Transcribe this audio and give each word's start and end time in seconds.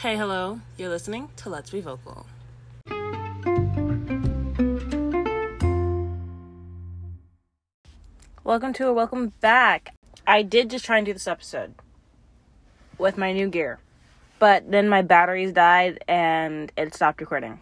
Hey, 0.00 0.16
hello. 0.16 0.60
You're 0.76 0.90
listening 0.90 1.28
to 1.38 1.48
Let's 1.48 1.70
Be 1.70 1.80
Vocal. 1.80 2.24
Welcome 8.44 8.72
to 8.74 8.86
or 8.86 8.92
welcome 8.92 9.32
back. 9.40 9.92
I 10.24 10.42
did 10.42 10.70
just 10.70 10.84
try 10.84 10.98
and 10.98 11.04
do 11.04 11.12
this 11.12 11.26
episode 11.26 11.74
with 12.96 13.18
my 13.18 13.32
new 13.32 13.48
gear, 13.48 13.80
but 14.38 14.70
then 14.70 14.88
my 14.88 15.02
batteries 15.02 15.50
died 15.50 15.98
and 16.06 16.70
it 16.76 16.94
stopped 16.94 17.20
recording. 17.20 17.60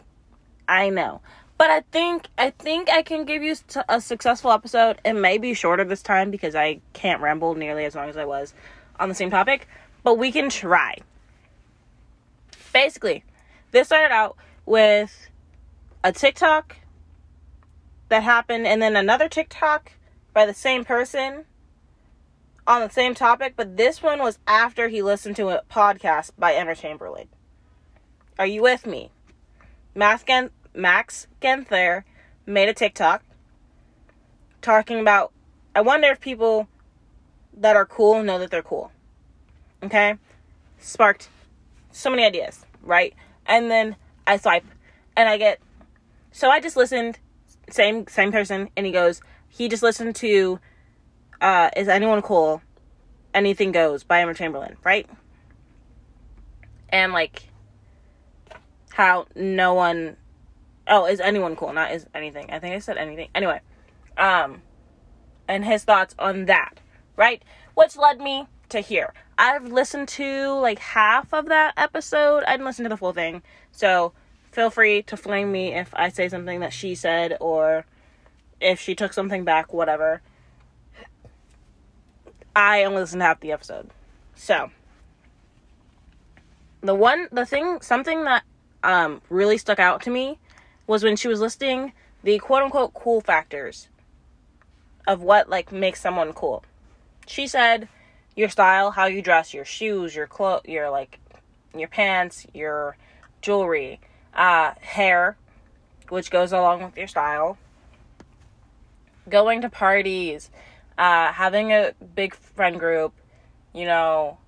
I 0.69 0.91
know. 0.91 1.23
But 1.57 1.71
I 1.71 1.85
think 1.91 2.27
I 2.37 2.51
think 2.51 2.91
I 2.91 3.01
can 3.01 3.25
give 3.25 3.43
you 3.43 3.57
a 3.89 3.99
successful 3.99 4.53
episode. 4.53 4.99
It 5.07 5.15
may 5.15 5.39
be 5.39 5.55
shorter 5.55 5.85
this 5.85 6.03
time 6.03 6.31
because 6.31 6.55
I 6.55 6.81
can't 6.93 7.23
ramble 7.23 7.55
nearly 7.55 7.87
as 7.87 7.95
long 7.95 8.11
as 8.11 8.19
I 8.19 8.27
was 8.27 8.53
on 9.01 9.09
the 9.09 9.15
same 9.15 9.31
topic, 9.31 9.67
but 10.03 10.19
we 10.19 10.31
can 10.31 10.51
try. 10.51 10.99
Basically, 12.77 13.25
this 13.71 13.87
started 13.87 14.13
out 14.13 14.37
with 14.67 15.31
a 16.05 16.13
TikTok 16.13 16.77
that 18.11 18.23
happened 18.23 18.67
and 18.67 18.83
then 18.83 18.97
another 18.97 19.31
TikTok 19.31 19.93
by 20.35 20.45
the 20.45 20.53
same 20.53 20.85
person 20.85 21.47
on 22.67 22.83
the 22.83 22.91
same 22.91 23.15
topic, 23.15 23.55
but 23.57 23.79
this 23.79 24.03
one 24.03 24.19
was 24.19 24.39
after 24.47 24.89
he 24.89 25.01
listened 25.01 25.37
to 25.37 25.49
a 25.49 25.63
podcast 25.71 26.33
by 26.39 26.53
Emma 26.53 26.75
Chamberlain. 26.75 27.29
Are 28.39 28.47
you 28.47 28.61
with 28.61 28.87
me? 28.87 29.11
Max, 29.95 30.23
Max 30.75 31.29
Genther 31.41 32.05
made 32.45 32.69
a 32.69 32.75
TikTok 32.75 33.25
talking 34.61 35.01
about. 35.01 35.33
I 35.75 35.81
wonder 35.81 36.09
if 36.09 36.21
people 36.21 36.69
that 37.57 37.75
are 37.75 37.87
cool 37.87 38.23
know 38.23 38.39
that 38.39 38.51
they're 38.51 38.61
cool. 38.61 38.93
Okay? 39.83 40.17
Sparked 40.79 41.31
so 41.97 42.11
many 42.11 42.27
ideas, 42.27 42.66
right? 42.87 43.15
And 43.47 43.71
then 43.71 43.97
I 44.27 44.37
swipe 44.37 44.65
and 45.17 45.29
I 45.29 45.37
get. 45.37 45.61
So 46.33 46.51
I 46.51 46.61
just 46.61 46.77
listened, 46.77 47.19
same 47.71 48.07
same 48.07 48.33
person, 48.33 48.69
and 48.77 48.87
he 48.87 48.93
goes, 48.93 49.21
he 49.49 49.69
just 49.69 49.83
listened 49.83 50.17
to 50.17 50.59
uh, 51.41 51.71
Is 51.77 51.89
Anyone 51.89 52.23
Cool? 52.23 52.63
Anything 53.35 53.73
Goes 53.73 54.03
by 54.03 54.21
Emma 54.21 54.35
Chamberlain, 54.35 54.77
right? 54.85 55.09
And 56.89 57.13
like 57.13 57.49
how 58.97 59.27
no 59.35 59.75
one 59.75 60.17
oh, 60.89 61.07
is 61.07 61.21
anyone 61.21 61.55
cool? 61.55 61.73
Not 61.73 61.93
is 61.93 62.07
anything. 62.15 62.51
I 62.51 62.59
think 62.59 62.75
I 62.75 62.79
said 62.79 62.97
anything. 62.97 63.29
Anyway. 63.35 63.61
Um 64.17 64.63
and 65.49 65.65
his 65.65 65.85
thoughts 65.85 66.15
on 66.19 66.47
that, 66.47 66.81
right? 67.17 67.43
Which 67.75 67.97
led 67.97 68.21
me 68.21 68.47
to 68.71 68.81
here. 68.81 69.13
I've 69.39 69.71
listened 69.71 70.09
to 70.09 70.53
like 70.53 70.79
half 70.79 71.33
of 71.33 71.47
that 71.47 71.75
episode. 71.77 72.43
I 72.45 72.53
didn't 72.53 72.67
listen 72.67 72.85
to 72.85 72.89
the 72.89 72.97
full 72.97 73.13
thing. 73.13 73.43
So 73.73 74.13
feel 74.51 74.71
free 74.71 75.03
to 75.03 75.17
flame 75.17 75.53
me 75.53 75.75
if 75.75 75.91
I 75.95 76.09
say 76.09 76.29
something 76.29 76.61
that 76.61 76.73
she 76.73 76.95
said 76.95 77.37
or 77.41 77.85
if 78.61 78.81
she 78.81 78.95
took 78.95 79.13
something 79.13 79.45
back, 79.45 79.73
whatever. 79.73 80.23
I 82.55 82.85
only 82.85 83.01
listened 83.01 83.21
to 83.21 83.27
half 83.27 83.41
the 83.41 83.53
episode. 83.53 83.91
So, 84.35 84.71
the 86.81 86.95
one, 86.95 87.29
the 87.31 87.45
thing, 87.45 87.83
something 87.83 88.25
that 88.25 88.45
um, 88.83 89.21
really 89.29 89.59
stuck 89.59 89.79
out 89.79 90.01
to 90.03 90.11
me 90.11 90.39
was 90.87 91.03
when 91.03 91.17
she 91.17 91.29
was 91.29 91.41
listing 91.41 91.93
the 92.23 92.39
quote 92.39 92.63
unquote 92.63 92.95
cool 92.95 93.21
factors 93.21 93.89
of 95.07 95.23
what 95.23 95.51
like 95.51 95.71
makes 95.71 96.01
someone 96.01 96.33
cool. 96.33 96.65
She 97.27 97.47
said 97.47 97.89
your 98.37 98.51
style, 98.51 98.93
how 98.93 99.07
you 99.07 99.23
dress, 99.23 99.53
your 99.53 99.65
shoes, 99.65 100.15
your 100.15 100.27
clothes, 100.27 100.63
your 100.67 100.91
like 100.91 101.19
your 101.75 101.89
pants, 101.89 102.47
your 102.55 102.97
jewelry, 103.41 103.99
uh, 104.35 104.73
hair, 104.81 105.37
which 106.11 106.31
goes 106.31 106.53
along 106.53 106.85
with 106.85 106.97
your 106.97 107.09
style, 107.09 107.59
going 109.29 109.63
to 109.63 109.69
parties, 109.69 110.51
uh, 110.99 111.33
having 111.33 111.73
a 111.73 111.93
big 112.15 112.35
friend 112.35 112.79
group, 112.79 113.13
you 113.75 113.85
know, 113.85 114.39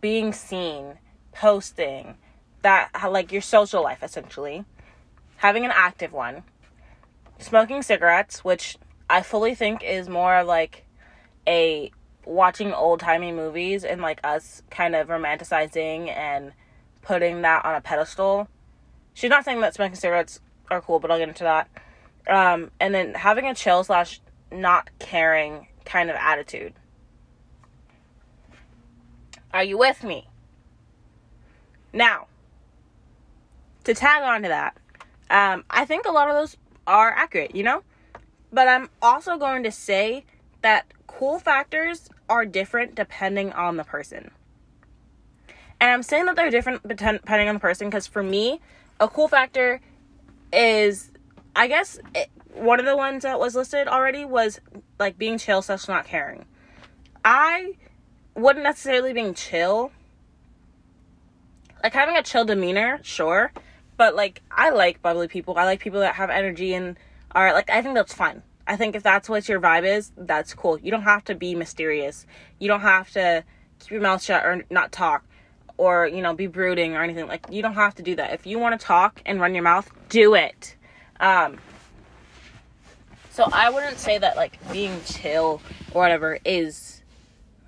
being 0.00 0.32
seen, 0.32 0.98
posting, 1.32 2.16
that 2.62 2.90
like 3.10 3.32
your 3.32 3.42
social 3.42 3.82
life 3.82 4.02
essentially, 4.02 4.64
having 5.36 5.64
an 5.64 5.72
active 5.74 6.12
one, 6.12 6.42
smoking 7.38 7.82
cigarettes, 7.82 8.44
which 8.44 8.76
I 9.08 9.22
fully 9.22 9.54
think 9.54 9.82
is 9.82 10.08
more 10.08 10.42
like 10.42 10.84
a 11.46 11.90
watching 12.26 12.72
old 12.72 13.00
timey 13.00 13.32
movies 13.32 13.84
and 13.84 14.00
like 14.00 14.20
us 14.24 14.62
kind 14.70 14.94
of 14.94 15.08
romanticizing 15.08 16.08
and 16.08 16.52
putting 17.02 17.42
that 17.42 17.64
on 17.64 17.74
a 17.74 17.80
pedestal. 17.80 18.48
She's 19.12 19.30
not 19.30 19.44
saying 19.44 19.60
that 19.60 19.74
smoking 19.74 19.96
cigarettes 19.96 20.40
are 20.70 20.80
cool, 20.80 20.98
but 20.98 21.10
I'll 21.10 21.18
get 21.18 21.28
into 21.28 21.44
that. 21.44 21.68
Um, 22.26 22.70
and 22.80 22.94
then 22.94 23.14
having 23.14 23.46
a 23.46 23.54
chill 23.54 23.84
slash 23.84 24.20
not 24.50 24.90
caring 24.98 25.68
kind 25.84 26.10
of 26.10 26.16
attitude. 26.16 26.72
Are 29.52 29.62
you 29.62 29.78
with 29.78 30.02
me? 30.02 30.28
Now, 31.92 32.26
to 33.84 33.94
tag 33.94 34.22
on 34.22 34.42
to 34.42 34.48
that, 34.48 34.76
um, 35.30 35.64
I 35.70 35.84
think 35.84 36.06
a 36.06 36.10
lot 36.10 36.28
of 36.28 36.34
those 36.34 36.56
are 36.86 37.10
accurate, 37.10 37.54
you 37.54 37.62
know? 37.62 37.82
But 38.52 38.68
I'm 38.68 38.88
also 39.00 39.36
going 39.36 39.62
to 39.62 39.70
say 39.70 40.24
that 40.62 40.86
cool 41.06 41.38
factors 41.38 42.08
are 42.28 42.44
different 42.44 42.94
depending 42.94 43.52
on 43.52 43.76
the 43.76 43.84
person. 43.84 44.30
And 45.80 45.90
I'm 45.90 46.02
saying 46.02 46.26
that 46.26 46.36
they're 46.36 46.50
different 46.50 46.86
depending 46.86 47.48
on 47.48 47.54
the 47.54 47.60
person 47.60 47.88
because 47.88 48.06
for 48.06 48.22
me, 48.22 48.60
a 49.00 49.08
cool 49.08 49.28
factor 49.28 49.80
is 50.52 51.10
I 51.56 51.68
guess 51.68 51.98
it, 52.14 52.30
one 52.52 52.80
of 52.80 52.86
the 52.86 52.96
ones 52.96 53.22
that 53.22 53.38
was 53.38 53.54
listed 53.54 53.88
already 53.88 54.24
was 54.24 54.60
like 54.98 55.18
being 55.18 55.38
chill 55.38 55.62
slash 55.62 55.88
not 55.88 56.06
caring. 56.06 56.46
I 57.24 57.74
wouldn't 58.34 58.64
necessarily 58.64 59.12
being 59.12 59.34
chill. 59.34 59.92
Like 61.82 61.92
having 61.92 62.16
a 62.16 62.22
chill 62.22 62.44
demeanor, 62.44 63.00
sure. 63.02 63.52
But 63.96 64.14
like 64.14 64.42
I 64.50 64.70
like 64.70 65.02
bubbly 65.02 65.28
people. 65.28 65.56
I 65.58 65.64
like 65.64 65.80
people 65.80 66.00
that 66.00 66.14
have 66.14 66.30
energy 66.30 66.74
and 66.74 66.96
are 67.32 67.52
like 67.52 67.70
I 67.70 67.82
think 67.82 67.94
that's 67.94 68.14
fine. 68.14 68.42
I 68.66 68.76
think 68.76 68.94
if 68.94 69.02
that's 69.02 69.28
what 69.28 69.48
your 69.48 69.60
vibe 69.60 69.84
is, 69.84 70.12
that's 70.16 70.54
cool. 70.54 70.78
You 70.78 70.90
don't 70.90 71.02
have 71.02 71.24
to 71.24 71.34
be 71.34 71.54
mysterious. 71.54 72.26
You 72.58 72.68
don't 72.68 72.80
have 72.80 73.10
to 73.12 73.44
keep 73.80 73.90
your 73.90 74.00
mouth 74.00 74.22
shut 74.22 74.44
or 74.44 74.64
not 74.70 74.92
talk 74.92 75.24
or, 75.76 76.06
you 76.06 76.22
know, 76.22 76.34
be 76.34 76.46
brooding 76.46 76.94
or 76.94 77.02
anything. 77.02 77.26
Like 77.26 77.46
you 77.50 77.62
don't 77.62 77.74
have 77.74 77.94
to 77.96 78.02
do 78.02 78.16
that. 78.16 78.32
If 78.32 78.46
you 78.46 78.58
want 78.58 78.78
to 78.78 78.84
talk 78.84 79.20
and 79.26 79.40
run 79.40 79.54
your 79.54 79.64
mouth, 79.64 79.90
do 80.08 80.34
it. 80.34 80.76
Um, 81.20 81.58
so 83.30 83.48
I 83.52 83.70
wouldn't 83.70 83.98
say 83.98 84.16
that 84.18 84.36
like 84.36 84.58
being 84.72 85.00
chill 85.04 85.60
or 85.92 86.02
whatever 86.02 86.38
is 86.44 87.02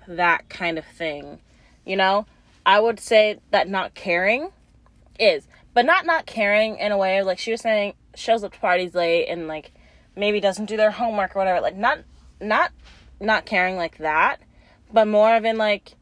that 0.07 0.49
kind 0.49 0.77
of 0.77 0.85
thing. 0.85 1.39
You 1.85 1.97
know, 1.97 2.25
I 2.65 2.79
would 2.79 2.99
say 2.99 3.39
that 3.51 3.69
not 3.69 3.93
caring 3.93 4.51
is, 5.19 5.47
but 5.73 5.85
not 5.85 6.05
not 6.05 6.25
caring 6.25 6.77
in 6.77 6.91
a 6.91 6.97
way 6.97 7.21
like 7.21 7.37
she 7.37 7.51
was 7.51 7.61
saying 7.61 7.93
shows 8.15 8.43
up 8.43 8.53
to 8.53 8.59
parties 8.59 8.95
late 8.95 9.27
and 9.27 9.47
like 9.47 9.71
maybe 10.17 10.39
doesn't 10.39 10.65
do 10.65 10.77
their 10.77 10.91
homework 10.91 11.35
or 11.35 11.39
whatever. 11.39 11.61
Like 11.61 11.77
not 11.77 11.99
not 12.41 12.71
not 13.19 13.45
caring 13.45 13.75
like 13.75 13.97
that, 13.97 14.39
but 14.91 15.07
more 15.07 15.35
of 15.35 15.45
in 15.45 15.57
like 15.57 15.95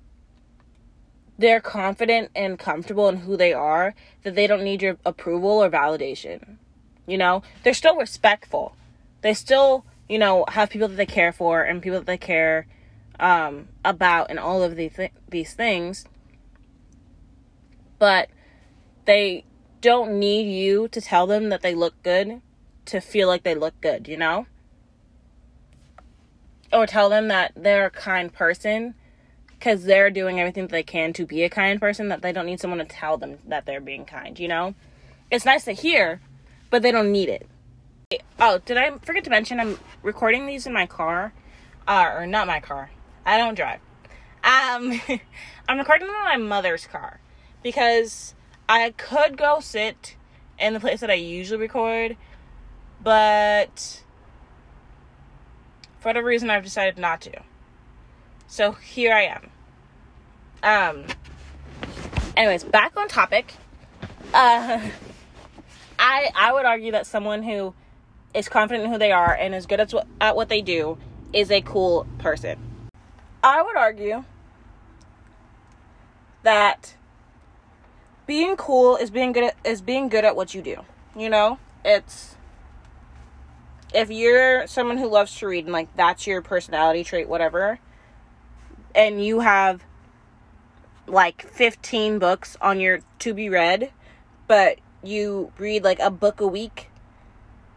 they're 1.38 1.62
confident 1.62 2.32
and 2.36 2.58
comfortable 2.58 3.10
in 3.10 3.18
who 3.18 3.36
they 3.36 3.54
are 3.54 3.94
that 4.24 4.36
they 4.36 4.48
don't 4.48 4.64
need 4.64 4.82
your 4.82 4.98
approval 5.06 5.64
or 5.64 5.70
validation. 5.70 6.58
You 7.06 7.18
know, 7.18 7.44
they're 7.64 7.74
still 7.74 7.98
respectful. 7.98 8.76
They 9.22 9.34
still, 9.34 9.86
you 10.08 10.18
know, 10.18 10.46
have 10.48 10.70
people 10.70 10.88
that 10.88 10.96
they 10.96 11.06
care 11.06 11.32
for 11.32 11.62
and 11.62 11.82
people 11.82 12.00
that 12.00 12.06
they 12.06 12.18
care 12.18 12.68
um, 13.20 13.68
about 13.84 14.30
and 14.30 14.40
all 14.40 14.64
of 14.64 14.76
these 14.76 14.94
th- 14.94 15.12
these 15.30 15.54
things. 15.54 16.06
But 18.00 18.30
they 19.06 19.46
don't 19.82 20.20
need 20.20 20.50
you 20.50 20.88
to 20.90 21.02
tell 21.02 21.28
them 21.28 21.50
that 21.50 21.62
they 21.62 21.76
look 21.76 22.02
good 22.02 22.42
to 22.86 23.00
feel 23.00 23.28
like 23.28 23.44
they 23.44 23.56
look 23.56 23.80
good, 23.82 24.08
you 24.08 24.18
know? 24.18 24.46
Or 26.72 26.86
tell 26.86 27.10
them 27.10 27.28
that 27.30 27.54
they're 27.56 27.88
a 27.88 27.92
kind 27.92 28.32
person 28.32 28.96
because 29.50 29.86
they're 29.86 30.12
doing 30.12 30.40
everything 30.40 30.64
that 30.64 30.72
they 30.72 30.84
can 30.84 31.14
to 31.14 31.26
be 31.26 31.44
a 31.44 31.50
kind 31.50 31.80
person, 31.80 32.10
that 32.10 32.22
they 32.22 32.32
don't 32.32 32.46
need 32.46 32.60
someone 32.60 32.80
to 32.80 32.86
tell 32.86 33.18
them 33.18 33.40
that 33.48 33.66
they're 33.66 33.82
being 33.82 34.06
kind, 34.06 34.40
you 34.40 34.48
know? 34.48 34.76
It's 35.32 35.46
nice 35.46 35.66
to 35.66 35.72
hear, 35.72 36.22
but 36.70 36.82
they 36.82 36.92
don't 36.92 37.12
need 37.12 37.30
it. 37.30 37.48
Oh, 38.40 38.60
did 38.66 38.78
I 38.78 38.98
forget 39.00 39.24
to 39.24 39.30
mention 39.30 39.60
I'm 39.60 39.80
recording 40.04 40.46
these 40.46 40.68
in 40.68 40.74
my 40.74 40.86
car? 40.86 41.34
Uh, 41.88 42.12
or 42.14 42.28
not 42.28 42.48
my 42.48 42.60
car. 42.60 42.92
I 43.26 43.38
don't 43.38 43.56
drive. 43.56 43.80
Um, 44.44 45.02
I'm 45.68 45.80
recording 45.80 46.08
them 46.08 46.16
in 46.16 46.24
my 46.24 46.38
mother's 46.38 46.86
car 46.86 47.20
because 47.64 48.36
I 48.70 48.92
could 48.92 49.38
go 49.38 49.60
sit 49.60 50.16
in 50.60 50.74
the 50.74 50.80
place 50.80 51.00
that 51.00 51.10
I 51.10 51.16
usually 51.16 51.60
record, 51.60 52.18
but 53.06 54.04
for 56.00 56.10
whatever 56.10 56.28
reason, 56.28 56.50
I've 56.50 56.66
decided 56.66 56.98
not 56.98 57.22
to. 57.22 57.42
So 58.48 58.74
here 58.74 59.14
I 59.14 59.24
am. 59.24 59.50
Um, 60.62 61.06
Anyways, 62.38 62.66
back 62.66 62.98
on 62.98 63.08
topic. 63.08 63.54
Uh, 64.34 64.82
I 66.00 66.30
I 66.36 66.54
would 66.54 66.66
argue 66.66 66.92
that 66.92 67.08
someone 67.08 67.44
who 67.44 67.74
is 68.34 68.50
confident 68.50 68.86
in 68.86 68.92
who 68.92 68.98
they 68.98 69.12
are 69.12 69.34
and 69.34 69.56
is 69.56 69.66
good 69.66 69.80
at 69.80 69.92
what, 69.92 70.08
at 70.20 70.36
what 70.36 70.50
they 70.50 70.62
do 70.62 70.98
is 71.32 71.50
a 71.50 71.62
cool 71.62 72.06
person. 72.18 72.58
I 73.42 73.62
would 73.62 73.78
argue 73.78 74.26
that 76.44 76.96
being 78.28 78.58
cool 78.58 78.98
is 78.98 79.10
being 79.10 79.32
good 79.32 79.46
at, 79.46 79.56
is 79.64 79.82
being 79.82 80.10
good 80.10 80.26
at 80.26 80.36
what 80.36 80.54
you 80.54 80.62
do. 80.62 80.78
You 81.16 81.30
know, 81.30 81.58
it's 81.86 82.35
if 83.96 84.12
you're 84.12 84.68
someone 84.68 84.98
who 84.98 85.08
loves 85.08 85.34
to 85.38 85.48
read 85.48 85.64
and 85.64 85.74
like 85.74 85.96
that's 85.96 86.28
your 86.28 86.42
personality 86.42 87.04
trait, 87.04 87.30
whatever, 87.30 87.80
and 88.94 89.24
you 89.24 89.40
have 89.40 89.84
like 91.08 91.42
15 91.44 92.20
books 92.20 92.58
on 92.62 92.80
your 92.80 93.00
to 93.20 93.34
be 93.34 93.50
read, 93.50 93.92
but 94.48 94.80
you 95.02 95.52
read 95.58 95.84
like 95.84 96.00
a 96.00 96.12
book 96.12 96.42
a 96.42 96.48
week 96.48 96.90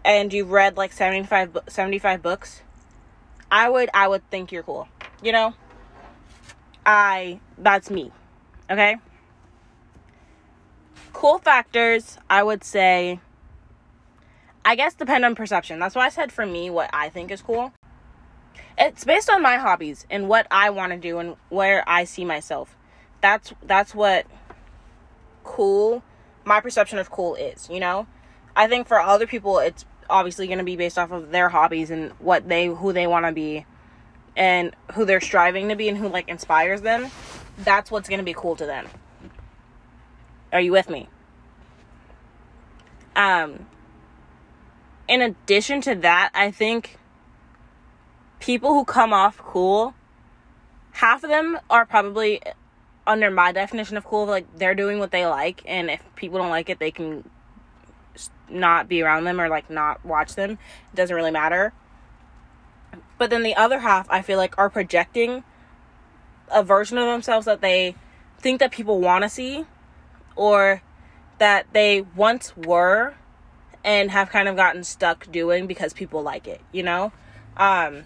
and 0.04 0.32
you've 0.32 0.50
read 0.50 0.76
like 0.76 0.92
75 0.92 1.56
75 1.68 2.20
books, 2.20 2.62
I 3.50 3.68
would 3.68 3.88
I 3.94 4.08
would 4.08 4.28
think 4.28 4.50
you're 4.50 4.64
cool. 4.64 4.88
You 5.22 5.32
know? 5.32 5.54
I 6.84 7.38
that's 7.56 7.90
me. 7.90 8.10
Okay? 8.68 8.96
Cool 11.12 11.38
factors, 11.38 12.18
I 12.28 12.42
would 12.42 12.64
say 12.64 13.20
I 14.68 14.74
guess 14.74 14.92
depend 14.92 15.24
on 15.24 15.34
perception. 15.34 15.78
That's 15.78 15.94
why 15.94 16.04
I 16.04 16.08
said 16.10 16.30
for 16.30 16.44
me 16.44 16.68
what 16.68 16.90
I 16.92 17.08
think 17.08 17.30
is 17.30 17.40
cool. 17.40 17.72
It's 18.76 19.02
based 19.02 19.30
on 19.30 19.40
my 19.40 19.56
hobbies 19.56 20.04
and 20.10 20.28
what 20.28 20.46
I 20.50 20.68
want 20.68 20.92
to 20.92 20.98
do 20.98 21.18
and 21.18 21.36
where 21.48 21.82
I 21.88 22.04
see 22.04 22.22
myself. 22.22 22.76
That's 23.22 23.54
that's 23.62 23.94
what 23.94 24.26
cool 25.42 26.02
my 26.44 26.60
perception 26.60 26.98
of 26.98 27.10
cool 27.10 27.34
is, 27.34 27.70
you 27.70 27.80
know? 27.80 28.06
I 28.54 28.68
think 28.68 28.86
for 28.86 29.00
other 29.00 29.26
people 29.26 29.58
it's 29.58 29.86
obviously 30.10 30.46
going 30.46 30.58
to 30.58 30.64
be 30.64 30.76
based 30.76 30.98
off 30.98 31.12
of 31.12 31.30
their 31.30 31.48
hobbies 31.48 31.90
and 31.90 32.10
what 32.18 32.46
they 32.46 32.66
who 32.66 32.92
they 32.92 33.06
want 33.06 33.24
to 33.24 33.32
be 33.32 33.64
and 34.36 34.76
who 34.92 35.06
they're 35.06 35.22
striving 35.22 35.70
to 35.70 35.76
be 35.76 35.88
and 35.88 35.96
who 35.96 36.10
like 36.10 36.28
inspires 36.28 36.82
them. 36.82 37.10
That's 37.56 37.90
what's 37.90 38.10
going 38.10 38.20
to 38.20 38.24
be 38.24 38.34
cool 38.34 38.54
to 38.56 38.66
them. 38.66 38.86
Are 40.52 40.60
you 40.60 40.72
with 40.72 40.90
me? 40.90 41.08
Um 43.16 43.66
in 45.08 45.22
addition 45.22 45.80
to 45.82 45.94
that, 45.96 46.30
I 46.34 46.50
think 46.50 46.98
people 48.40 48.74
who 48.74 48.84
come 48.84 49.12
off 49.12 49.38
cool 49.38 49.94
half 50.92 51.22
of 51.24 51.30
them 51.30 51.58
are 51.70 51.86
probably 51.86 52.40
under 53.06 53.30
my 53.30 53.52
definition 53.52 53.96
of 53.96 54.04
cool 54.04 54.26
like 54.26 54.46
they're 54.56 54.74
doing 54.74 54.98
what 54.98 55.10
they 55.10 55.26
like 55.26 55.62
and 55.66 55.90
if 55.90 56.00
people 56.14 56.38
don't 56.38 56.50
like 56.50 56.68
it 56.68 56.78
they 56.78 56.90
can 56.90 57.28
not 58.48 58.88
be 58.88 59.02
around 59.02 59.24
them 59.24 59.40
or 59.40 59.48
like 59.48 59.70
not 59.70 60.04
watch 60.04 60.34
them. 60.34 60.52
It 60.52 60.96
doesn't 60.96 61.14
really 61.14 61.30
matter. 61.30 61.72
But 63.16 63.30
then 63.30 63.42
the 63.42 63.56
other 63.56 63.80
half 63.80 64.06
i 64.10 64.22
feel 64.22 64.38
like 64.38 64.56
are 64.58 64.70
projecting 64.70 65.42
a 66.50 66.62
version 66.62 66.98
of 66.98 67.06
themselves 67.06 67.46
that 67.46 67.60
they 67.60 67.94
think 68.38 68.60
that 68.60 68.70
people 68.70 69.00
want 69.00 69.22
to 69.22 69.28
see 69.28 69.66
or 70.36 70.82
that 71.38 71.66
they 71.72 72.00
once 72.16 72.56
were 72.56 73.14
and 73.88 74.10
have 74.10 74.28
kind 74.28 74.48
of 74.48 74.54
gotten 74.54 74.84
stuck 74.84 75.30
doing 75.32 75.66
because 75.66 75.94
people 75.94 76.22
like 76.22 76.46
it 76.46 76.60
you 76.72 76.82
know? 76.82 77.10
Um 77.56 78.04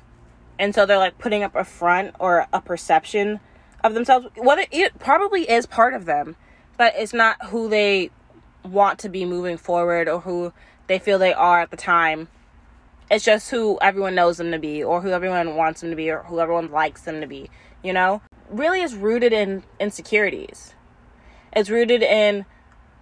and 0.59 0.73
so 0.75 0.87
they're 0.87 0.97
like 0.97 1.19
putting 1.19 1.43
up 1.43 1.57
a 1.57 1.65
front 1.65 2.15
or 2.21 2.47
a 2.53 2.61
perception 2.61 3.41
of 3.83 3.95
themselves. 3.95 4.29
Whether 4.37 4.67
it 4.71 5.01
probably 5.01 5.51
is 5.51 5.67
part 5.67 5.93
of 5.93 6.05
them 6.05 6.37
but 6.77 6.95
it's 6.97 7.13
not 7.13 7.47
who 7.47 7.69
they 7.69 8.11
want 8.65 9.01
to 9.01 9.09
be 9.09 9.25
moving 9.25 9.57
forward 9.57 10.09
or 10.09 10.21
who 10.21 10.53
they 10.87 11.01
feel 11.01 11.19
they 11.19 11.35
are 11.35 11.61
at 11.61 11.73
the 11.73 11.77
time. 11.77 12.29
It's 13.11 13.25
just 13.25 13.51
who 13.51 13.77
everyone 13.83 14.15
knows 14.15 14.37
them 14.37 14.53
to 14.53 14.59
be 14.61 14.85
or 14.85 15.01
who 15.03 15.11
everyone 15.11 15.57
wants 15.57 15.81
them 15.81 15.91
to 15.91 15.97
be 15.97 16.11
or 16.11 16.23
who 16.23 16.39
everyone 16.39 16.71
likes 16.71 17.03
them 17.03 17.21
to 17.21 17.27
be 17.27 17.51
you 17.83 17.93
know? 17.93 18.23
Really 18.49 18.81
is 18.81 18.95
rooted 18.95 19.33
in 19.33 19.65
insecurities. 19.81 20.75
It's 21.53 21.71
rooted 21.71 22.03
in 22.03 22.45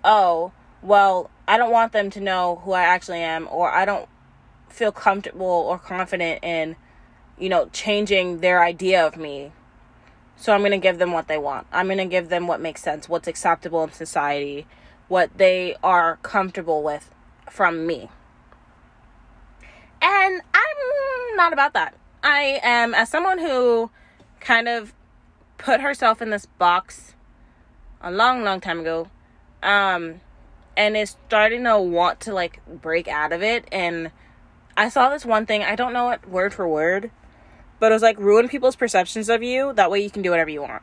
oh 0.03 0.53
well 0.83 1.31
i 1.47 1.57
don't 1.57 1.71
want 1.71 1.93
them 1.93 2.11
to 2.11 2.21
know 2.21 2.61
who 2.65 2.73
i 2.73 2.83
actually 2.83 3.21
am 3.21 3.49
or 3.51 3.71
i 3.71 3.85
don't 3.85 4.09
feel 4.69 4.93
comfortable 4.93 5.47
or 5.47 5.79
confident 5.79 6.43
in 6.43 6.77
you 7.39 7.49
know 7.49 7.69
changing 7.73 8.41
their 8.41 8.63
idea 8.63 9.05
of 9.05 9.17
me 9.17 9.53
so 10.41 10.55
I'm 10.55 10.61
going 10.61 10.71
to 10.71 10.79
give 10.79 10.99
them 10.99 11.13
what 11.13 11.29
they 11.29 11.37
want. 11.37 11.67
I'm 11.71 11.87
going 11.87 11.99
to 11.99 12.07
give 12.07 12.31
them 12.31 12.47
what 12.47 12.63
makes 12.63 12.81
sense, 12.81 13.11
what's 13.11 13.29
acceptable 13.29 13.85
in 13.85 13.93
society, 13.93 14.67
what 15.07 15.37
they 15.37 15.77
are 15.83 16.17
comfortable 16.23 16.83
with 16.83 17.11
from 17.51 17.87
me. 17.87 18.09
And 20.01 20.41
I'm 20.55 21.37
not 21.37 21.53
about 21.53 21.75
that. 21.75 21.95
I 22.23 22.59
am, 22.63 22.95
as 22.95 23.11
someone 23.11 23.39
who 23.39 23.91
kind 24.41 24.67
of 24.67 24.95
put 25.59 25.83
herself 25.83 26.23
in 26.23 26.31
this 26.31 26.47
box 26.47 27.13
a 28.01 28.11
long, 28.11 28.43
long 28.43 28.63
time 28.63 28.81
ago, 28.81 29.09
um, 29.63 30.23
and 30.77 30.97
is 30.97 31.17
starting 31.27 31.65
to 31.65 31.79
want 31.79 32.21
to 32.21 32.33
like 32.33 32.61
break 32.67 33.09
out 33.09 33.33
of 33.33 33.43
it. 33.43 33.67
And 33.73 34.11
I 34.77 34.89
saw 34.89 35.11
this 35.11 35.25
one 35.25 35.47
thing, 35.47 35.63
I 35.63 35.77
don't 35.77 35.93
know 35.93 36.11
it 36.11 36.29
word 36.29 36.55
for 36.55 36.67
word, 36.69 37.11
but 37.79 37.93
it 37.93 37.95
was 37.95 38.03
like 38.03 38.19
ruin 38.19 38.49
people's 38.49 38.77
perceptions 38.77 39.29
of 39.29 39.43
you. 39.43 39.73
That 39.73 39.91
way 39.91 40.01
you 40.01 40.11
can 40.11 40.23
do 40.23 40.31
whatever 40.31 40.51
you 40.51 40.63
want. 40.63 40.83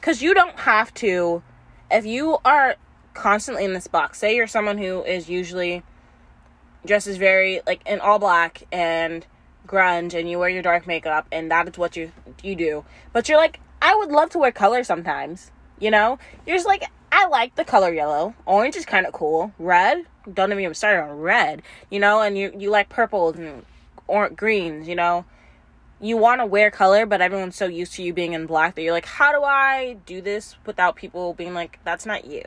Because 0.00 0.22
you 0.22 0.34
don't 0.34 0.58
have 0.60 0.92
to, 0.94 1.42
if 1.90 2.04
you 2.04 2.38
are 2.44 2.76
constantly 3.14 3.64
in 3.64 3.72
this 3.72 3.86
box, 3.86 4.18
say 4.18 4.36
you're 4.36 4.46
someone 4.46 4.78
who 4.78 5.02
is 5.04 5.28
usually 5.28 5.82
dresses 6.84 7.16
very 7.16 7.62
like 7.66 7.80
in 7.86 8.00
all 8.00 8.18
black 8.18 8.64
and 8.70 9.26
grunge 9.66 10.12
and 10.12 10.28
you 10.28 10.38
wear 10.38 10.50
your 10.50 10.60
dark 10.62 10.86
makeup 10.86 11.26
and 11.32 11.50
that 11.50 11.66
is 11.66 11.78
what 11.78 11.96
you 11.96 12.12
you 12.42 12.54
do. 12.54 12.84
But 13.12 13.28
you're 13.28 13.38
like, 13.38 13.60
I 13.80 13.94
would 13.94 14.10
love 14.10 14.30
to 14.30 14.38
wear 14.38 14.52
color 14.52 14.84
sometimes. 14.84 15.50
You 15.80 15.90
know? 15.90 16.18
You're 16.46 16.56
just 16.56 16.66
like, 16.66 16.84
I 17.14 17.28
like 17.28 17.54
the 17.54 17.64
color 17.64 17.94
yellow. 17.94 18.34
Orange 18.44 18.74
is 18.74 18.84
kind 18.84 19.06
of 19.06 19.12
cool. 19.12 19.52
Red, 19.56 20.04
don't 20.32 20.50
even 20.50 20.64
get 20.64 20.76
started 20.76 21.02
on 21.02 21.20
red. 21.20 21.62
You 21.88 22.00
know, 22.00 22.20
and 22.20 22.36
you 22.36 22.52
you 22.58 22.70
like 22.70 22.88
purples 22.88 23.36
and 23.36 23.64
or 24.08 24.28
greens. 24.30 24.88
You 24.88 24.96
know, 24.96 25.24
you 26.00 26.16
want 26.16 26.40
to 26.40 26.46
wear 26.46 26.72
color, 26.72 27.06
but 27.06 27.20
everyone's 27.20 27.54
so 27.54 27.66
used 27.66 27.94
to 27.94 28.02
you 28.02 28.12
being 28.12 28.32
in 28.32 28.46
black 28.46 28.74
that 28.74 28.82
you're 28.82 28.92
like, 28.92 29.06
how 29.06 29.30
do 29.30 29.44
I 29.44 29.96
do 30.06 30.20
this 30.20 30.56
without 30.66 30.96
people 30.96 31.34
being 31.34 31.54
like, 31.54 31.78
that's 31.84 32.04
not 32.04 32.24
you? 32.24 32.42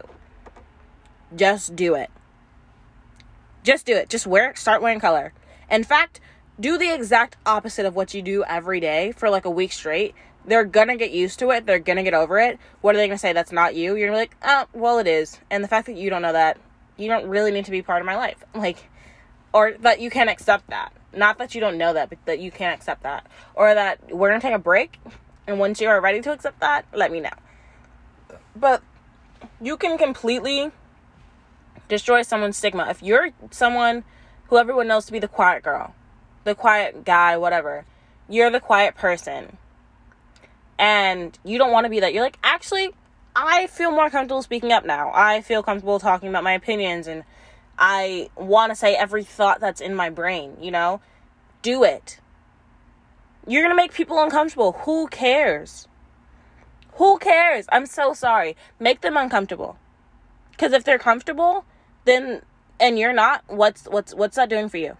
Just 1.33 1.73
do 1.77 1.95
it. 1.95 2.11
Just 3.63 3.85
do 3.85 3.95
it. 3.95 4.09
Just 4.09 4.27
wear, 4.27 4.49
it, 4.49 4.57
start 4.57 4.81
wearing 4.81 4.99
color. 4.99 5.31
In 5.71 5.85
fact, 5.85 6.19
do 6.59 6.77
the 6.77 6.93
exact 6.93 7.37
opposite 7.45 7.85
of 7.85 7.95
what 7.95 8.13
you 8.13 8.21
do 8.21 8.43
every 8.43 8.81
day 8.81 9.13
for 9.13 9.29
like 9.29 9.45
a 9.45 9.49
week 9.49 9.71
straight. 9.71 10.13
They're 10.47 10.65
gonna 10.65 10.95
get 10.95 11.11
used 11.11 11.39
to 11.39 11.51
it. 11.51 11.65
They're 11.65 11.79
gonna 11.79 12.03
get 12.03 12.13
over 12.13 12.39
it. 12.39 12.57
What 12.81 12.95
are 12.95 12.97
they 12.97 13.07
gonna 13.07 13.17
say? 13.17 13.33
That's 13.33 13.51
not 13.51 13.75
you. 13.75 13.95
You're 13.95 14.07
gonna 14.07 14.17
be 14.17 14.21
like, 14.21 14.37
oh, 14.41 14.65
well, 14.73 14.97
it 14.97 15.07
is. 15.07 15.39
And 15.51 15.63
the 15.63 15.67
fact 15.67 15.87
that 15.87 15.97
you 15.97 16.09
don't 16.09 16.21
know 16.21 16.33
that, 16.33 16.57
you 16.95 17.09
don't 17.09 17.27
really 17.27 17.51
need 17.51 17.65
to 17.65 17.71
be 17.71 17.81
part 17.81 18.01
of 18.01 18.05
my 18.05 18.15
life. 18.15 18.43
Like, 18.55 18.77
or 19.53 19.73
that 19.81 19.99
you 19.99 20.09
can't 20.09 20.29
accept 20.29 20.69
that. 20.69 20.91
Not 21.13 21.37
that 21.37 21.55
you 21.55 21.61
don't 21.61 21.77
know 21.77 21.93
that, 21.93 22.09
but 22.09 22.19
that 22.25 22.39
you 22.39 22.51
can't 22.51 22.79
accept 22.79 23.03
that. 23.03 23.27
Or 23.55 23.73
that 23.73 24.13
we're 24.15 24.31
to 24.31 24.39
take 24.39 24.53
a 24.53 24.59
break. 24.59 24.99
And 25.45 25.59
once 25.59 25.81
you 25.81 25.87
are 25.89 26.01
ready 26.01 26.21
to 26.21 26.31
accept 26.31 26.59
that, 26.59 26.85
let 26.93 27.11
me 27.11 27.19
know. 27.19 27.29
But 28.55 28.83
you 29.61 29.77
can 29.77 29.97
completely 29.97 30.71
destroy 31.87 32.21
someone's 32.21 32.57
stigma. 32.57 32.87
If 32.89 33.01
you're 33.01 33.29
someone 33.51 34.03
who 34.47 34.57
everyone 34.57 34.87
knows 34.87 35.05
to 35.05 35.11
be 35.11 35.19
the 35.19 35.27
quiet 35.27 35.63
girl, 35.63 35.93
the 36.43 36.55
quiet 36.55 37.03
guy, 37.05 37.37
whatever, 37.37 37.85
you're 38.29 38.49
the 38.49 38.59
quiet 38.59 38.95
person. 38.95 39.57
And 40.79 41.37
you 41.43 41.57
don't 41.57 41.71
want 41.71 41.85
to 41.85 41.89
be 41.89 41.99
that. 42.01 42.13
You're 42.13 42.23
like, 42.23 42.37
actually, 42.43 42.91
I 43.35 43.67
feel 43.67 43.91
more 43.91 44.09
comfortable 44.09 44.41
speaking 44.41 44.71
up 44.71 44.85
now. 44.85 45.11
I 45.13 45.41
feel 45.41 45.63
comfortable 45.63 45.99
talking 45.99 46.29
about 46.29 46.43
my 46.43 46.53
opinions 46.53 47.07
and 47.07 47.23
I 47.77 48.29
want 48.35 48.71
to 48.71 48.75
say 48.75 48.95
every 48.95 49.23
thought 49.23 49.59
that's 49.59 49.81
in 49.81 49.93
my 49.95 50.09
brain, 50.09 50.57
you 50.59 50.71
know? 50.71 51.01
Do 51.61 51.83
it. 51.83 52.19
You're 53.47 53.61
going 53.61 53.71
to 53.71 53.81
make 53.81 53.93
people 53.93 54.21
uncomfortable. 54.21 54.73
Who 54.83 55.07
cares? 55.07 55.87
Who 56.93 57.19
cares? 57.19 57.65
I'm 57.71 57.85
so 57.85 58.13
sorry. 58.13 58.55
Make 58.79 59.01
them 59.01 59.17
uncomfortable. 59.17 59.77
Cuz 60.57 60.73
if 60.73 60.83
they're 60.83 60.97
comfortable, 60.97 61.65
then 62.05 62.41
and 62.79 62.97
you're 62.97 63.13
not, 63.13 63.43
what's 63.47 63.85
what's 63.85 64.13
what's 64.13 64.35
that 64.35 64.49
doing 64.49 64.69
for 64.69 64.77
you? 64.77 64.97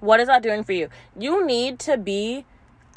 What 0.00 0.20
is 0.20 0.28
that 0.28 0.42
doing 0.42 0.64
for 0.64 0.72
you? 0.72 0.88
You 1.18 1.46
need 1.46 1.78
to 1.80 1.96
be 1.96 2.44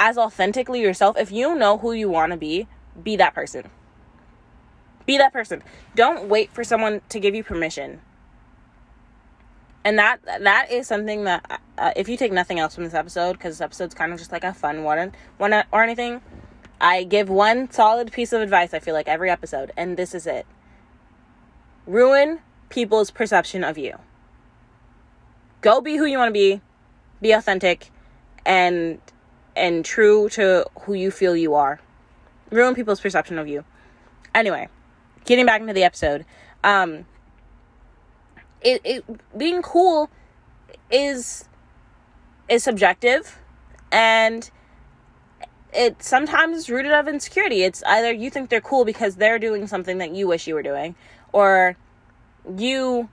as 0.03 0.17
authentically 0.17 0.81
yourself. 0.81 1.17
If 1.17 1.31
you 1.31 1.55
know 1.55 1.77
who 1.77 1.93
you 1.93 2.09
want 2.09 2.33
to 2.33 2.37
be, 2.37 2.67
be 3.01 3.15
that 3.15 3.33
person. 3.33 3.69
Be 5.05 5.17
that 5.17 5.31
person. 5.31 5.63
Don't 5.95 6.27
wait 6.27 6.51
for 6.51 6.65
someone 6.65 6.99
to 7.07 7.21
give 7.21 7.33
you 7.33 7.41
permission. 7.41 8.01
And 9.85 9.97
that 9.97 10.19
that 10.25 10.69
is 10.69 10.87
something 10.87 11.23
that 11.23 11.61
uh, 11.77 11.91
if 11.95 12.09
you 12.09 12.17
take 12.17 12.33
nothing 12.33 12.59
else 12.59 12.75
from 12.75 12.83
this 12.83 12.93
episode, 12.93 13.33
because 13.33 13.55
this 13.55 13.61
episode's 13.61 13.95
kind 13.95 14.11
of 14.11 14.19
just 14.19 14.33
like 14.33 14.43
a 14.43 14.53
fun 14.53 14.83
one, 14.83 15.13
one 15.37 15.53
or 15.71 15.83
anything, 15.83 16.21
I 16.81 17.05
give 17.05 17.29
one 17.29 17.71
solid 17.71 18.11
piece 18.11 18.33
of 18.33 18.41
advice, 18.41 18.73
I 18.73 18.79
feel 18.79 18.93
like, 18.93 19.07
every 19.07 19.29
episode, 19.29 19.71
and 19.77 19.95
this 19.95 20.13
is 20.13 20.27
it 20.27 20.45
ruin 21.85 22.39
people's 22.69 23.09
perception 23.11 23.63
of 23.63 23.77
you. 23.77 23.99
Go 25.61 25.79
be 25.79 25.95
who 25.95 26.05
you 26.05 26.17
want 26.17 26.29
to 26.29 26.33
be, 26.33 26.61
be 27.21 27.31
authentic, 27.31 27.89
and 28.45 28.99
and 29.55 29.85
true 29.85 30.29
to 30.29 30.65
who 30.81 30.93
you 30.93 31.11
feel 31.11 31.35
you 31.35 31.53
are. 31.53 31.79
Ruin 32.49 32.75
people's 32.75 33.01
perception 33.01 33.37
of 33.39 33.47
you. 33.47 33.63
Anyway, 34.33 34.67
getting 35.25 35.45
back 35.45 35.61
into 35.61 35.73
the 35.73 35.83
episode, 35.83 36.25
um, 36.63 37.05
it, 38.61 38.81
it 38.83 39.37
being 39.37 39.61
cool 39.61 40.09
is 40.91 41.45
is 42.49 42.63
subjective 42.63 43.39
and 43.91 44.49
it 45.73 46.03
sometimes 46.03 46.57
is 46.57 46.69
rooted 46.69 46.91
of 46.91 47.07
insecurity. 47.07 47.63
It's 47.63 47.81
either 47.83 48.11
you 48.11 48.29
think 48.29 48.49
they're 48.49 48.61
cool 48.61 48.85
because 48.85 49.15
they're 49.15 49.39
doing 49.39 49.67
something 49.67 49.97
that 49.97 50.11
you 50.11 50.27
wish 50.27 50.47
you 50.47 50.53
were 50.53 50.63
doing, 50.63 50.95
or 51.31 51.77
you 52.57 53.09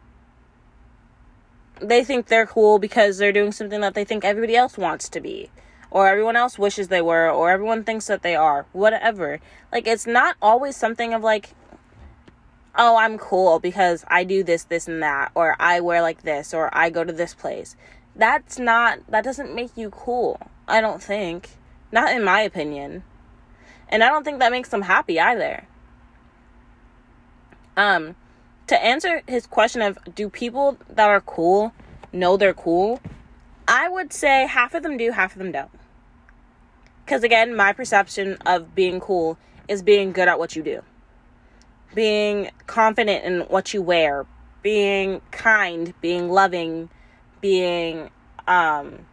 they 1.81 2.05
think 2.05 2.27
they're 2.27 2.47
cool 2.47 2.79
because 2.79 3.17
they're 3.19 3.33
doing 3.33 3.53
something 3.53 3.81
that 3.81 3.95
they 3.95 4.05
think 4.05 4.25
everybody 4.25 4.55
else 4.55 4.77
wants 4.77 5.09
to 5.09 5.21
be 5.21 5.51
or 5.91 6.07
everyone 6.07 6.37
else 6.37 6.59
wishes 6.59 6.89
they 6.89 7.03
were 7.03 7.29
or 7.29 7.51
everyone 7.51 7.85
thinks 7.85 8.07
that 8.07 8.23
they 8.23 8.37
are 8.37 8.67
whatever. 8.73 9.41
Like 9.73 9.87
it's 9.87 10.07
not 10.07 10.37
always 10.41 10.77
something 10.77 11.13
of 11.13 11.23
like 11.23 11.51
oh 12.77 12.97
i'm 12.97 13.19
cool 13.19 13.59
because 13.59 14.05
i 14.07 14.23
do 14.23 14.45
this 14.45 14.63
this 14.65 14.87
and 14.87 15.03
that 15.03 15.33
or 15.35 15.57
i 15.59 15.81
wear 15.81 16.01
like 16.01 16.23
this 16.23 16.55
or 16.55 16.71
i 16.73 16.89
go 16.89 17.03
to 17.05 17.13
this 17.13 17.35
place. 17.35 17.77
That's 18.15 18.59
not 18.59 19.01
that 19.09 19.25
doesn't 19.25 19.55
make 19.55 19.77
you 19.77 19.91
cool 19.91 20.41
i 20.69 20.81
don't 20.81 21.03
think. 21.03 21.51
Not 21.93 22.13
in 22.13 22.23
my 22.23 22.41
opinion. 22.41 23.03
And 23.89 24.05
i 24.05 24.09
don't 24.09 24.25
think 24.25 24.39
that 24.39 24.53
makes 24.53 24.69
them 24.69 24.83
happy 24.83 25.19
either. 25.19 25.67
Um 27.77 28.15
to 28.69 28.81
answer 28.85 29.23
his 29.27 29.49
question 29.49 29.83
of 29.83 29.99
do 30.15 30.29
people 30.29 30.79
that 30.89 31.09
are 31.09 31.21
cool 31.21 31.73
know 32.13 32.37
they're 32.37 32.55
cool? 32.55 33.01
I 33.67 33.89
would 33.89 34.13
say 34.13 34.47
half 34.47 34.75
of 34.75 34.85
them 34.85 34.97
do 34.97 35.11
half 35.11 35.33
of 35.33 35.39
them 35.39 35.51
don't 35.51 35.80
because 37.11 37.25
again, 37.25 37.57
my 37.57 37.73
perception 37.73 38.37
of 38.47 38.73
being 38.73 39.01
cool 39.01 39.37
is 39.67 39.83
being 39.83 40.13
good 40.13 40.29
at 40.29 40.39
what 40.39 40.55
you 40.55 40.63
do, 40.63 40.81
being 41.93 42.53
confident 42.69 43.25
in 43.25 43.41
what 43.49 43.75
you 43.75 43.83
wear, 43.83 44.27
being 44.63 45.21
kind, 45.33 45.93
being 46.01 46.29
loving, 46.29 46.89
being 47.41 48.11
um, 48.47 49.07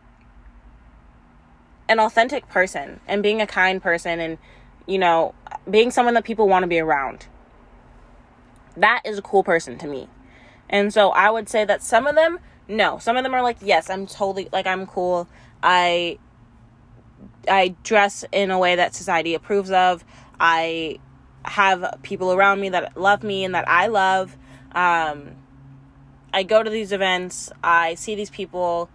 an 1.89 2.00
authentic 2.00 2.48
person, 2.50 3.00
and 3.08 3.24
being 3.24 3.42
a 3.42 3.48
kind 3.48 3.82
person, 3.82 4.20
and 4.20 4.38
you 4.86 5.00
know, 5.00 5.34
being 5.68 5.89
someone 5.89 6.13
that 6.13 6.24
people 6.24 6.48
want 6.48 6.62
to 6.62 6.68
be 6.68 6.77
around. 6.77 7.25
That 8.75 9.01
is 9.06 9.18
a 9.18 9.24
cool 9.24 9.44
person 9.44 9.80
to 9.80 9.88
me. 9.88 10.08
And 10.70 10.94
so 10.94 11.10
I 11.10 11.32
would 11.32 11.50
say 11.50 11.66
that 11.66 11.82
some 11.82 12.06
of 12.06 12.13
them, 12.13 12.38
no, 12.68 13.00
some 13.00 13.18
of 13.18 13.24
them 13.24 13.34
are 13.34 13.42
like, 13.42 13.58
yes, 13.60 13.89
I'm 13.89 14.06
totally 14.06 14.50
like 14.51 14.68
I'm 14.68 14.86
cool. 14.86 15.27
I 15.63 16.20
I 17.48 17.75
dress 17.84 18.25
in 18.32 18.51
a 18.51 18.60
way 18.60 18.75
that 18.75 18.96
society 18.96 19.34
approves 19.34 19.72
of. 19.72 20.04
I 20.39 21.00
have 21.44 22.00
people 22.04 22.34
around 22.34 22.60
me 22.60 22.70
that 22.70 22.98
love 22.98 23.24
me 23.24 23.46
and 23.46 23.56
that 23.56 23.68
I 23.68 23.88
love. 23.88 24.38
Um, 24.74 25.36
I 26.34 26.44
go 26.44 26.62
to 26.62 26.70
these 26.70 26.92
events. 26.92 27.51
I 27.63 27.96
see 27.96 28.16
these 28.16 28.30
people. 28.30 28.89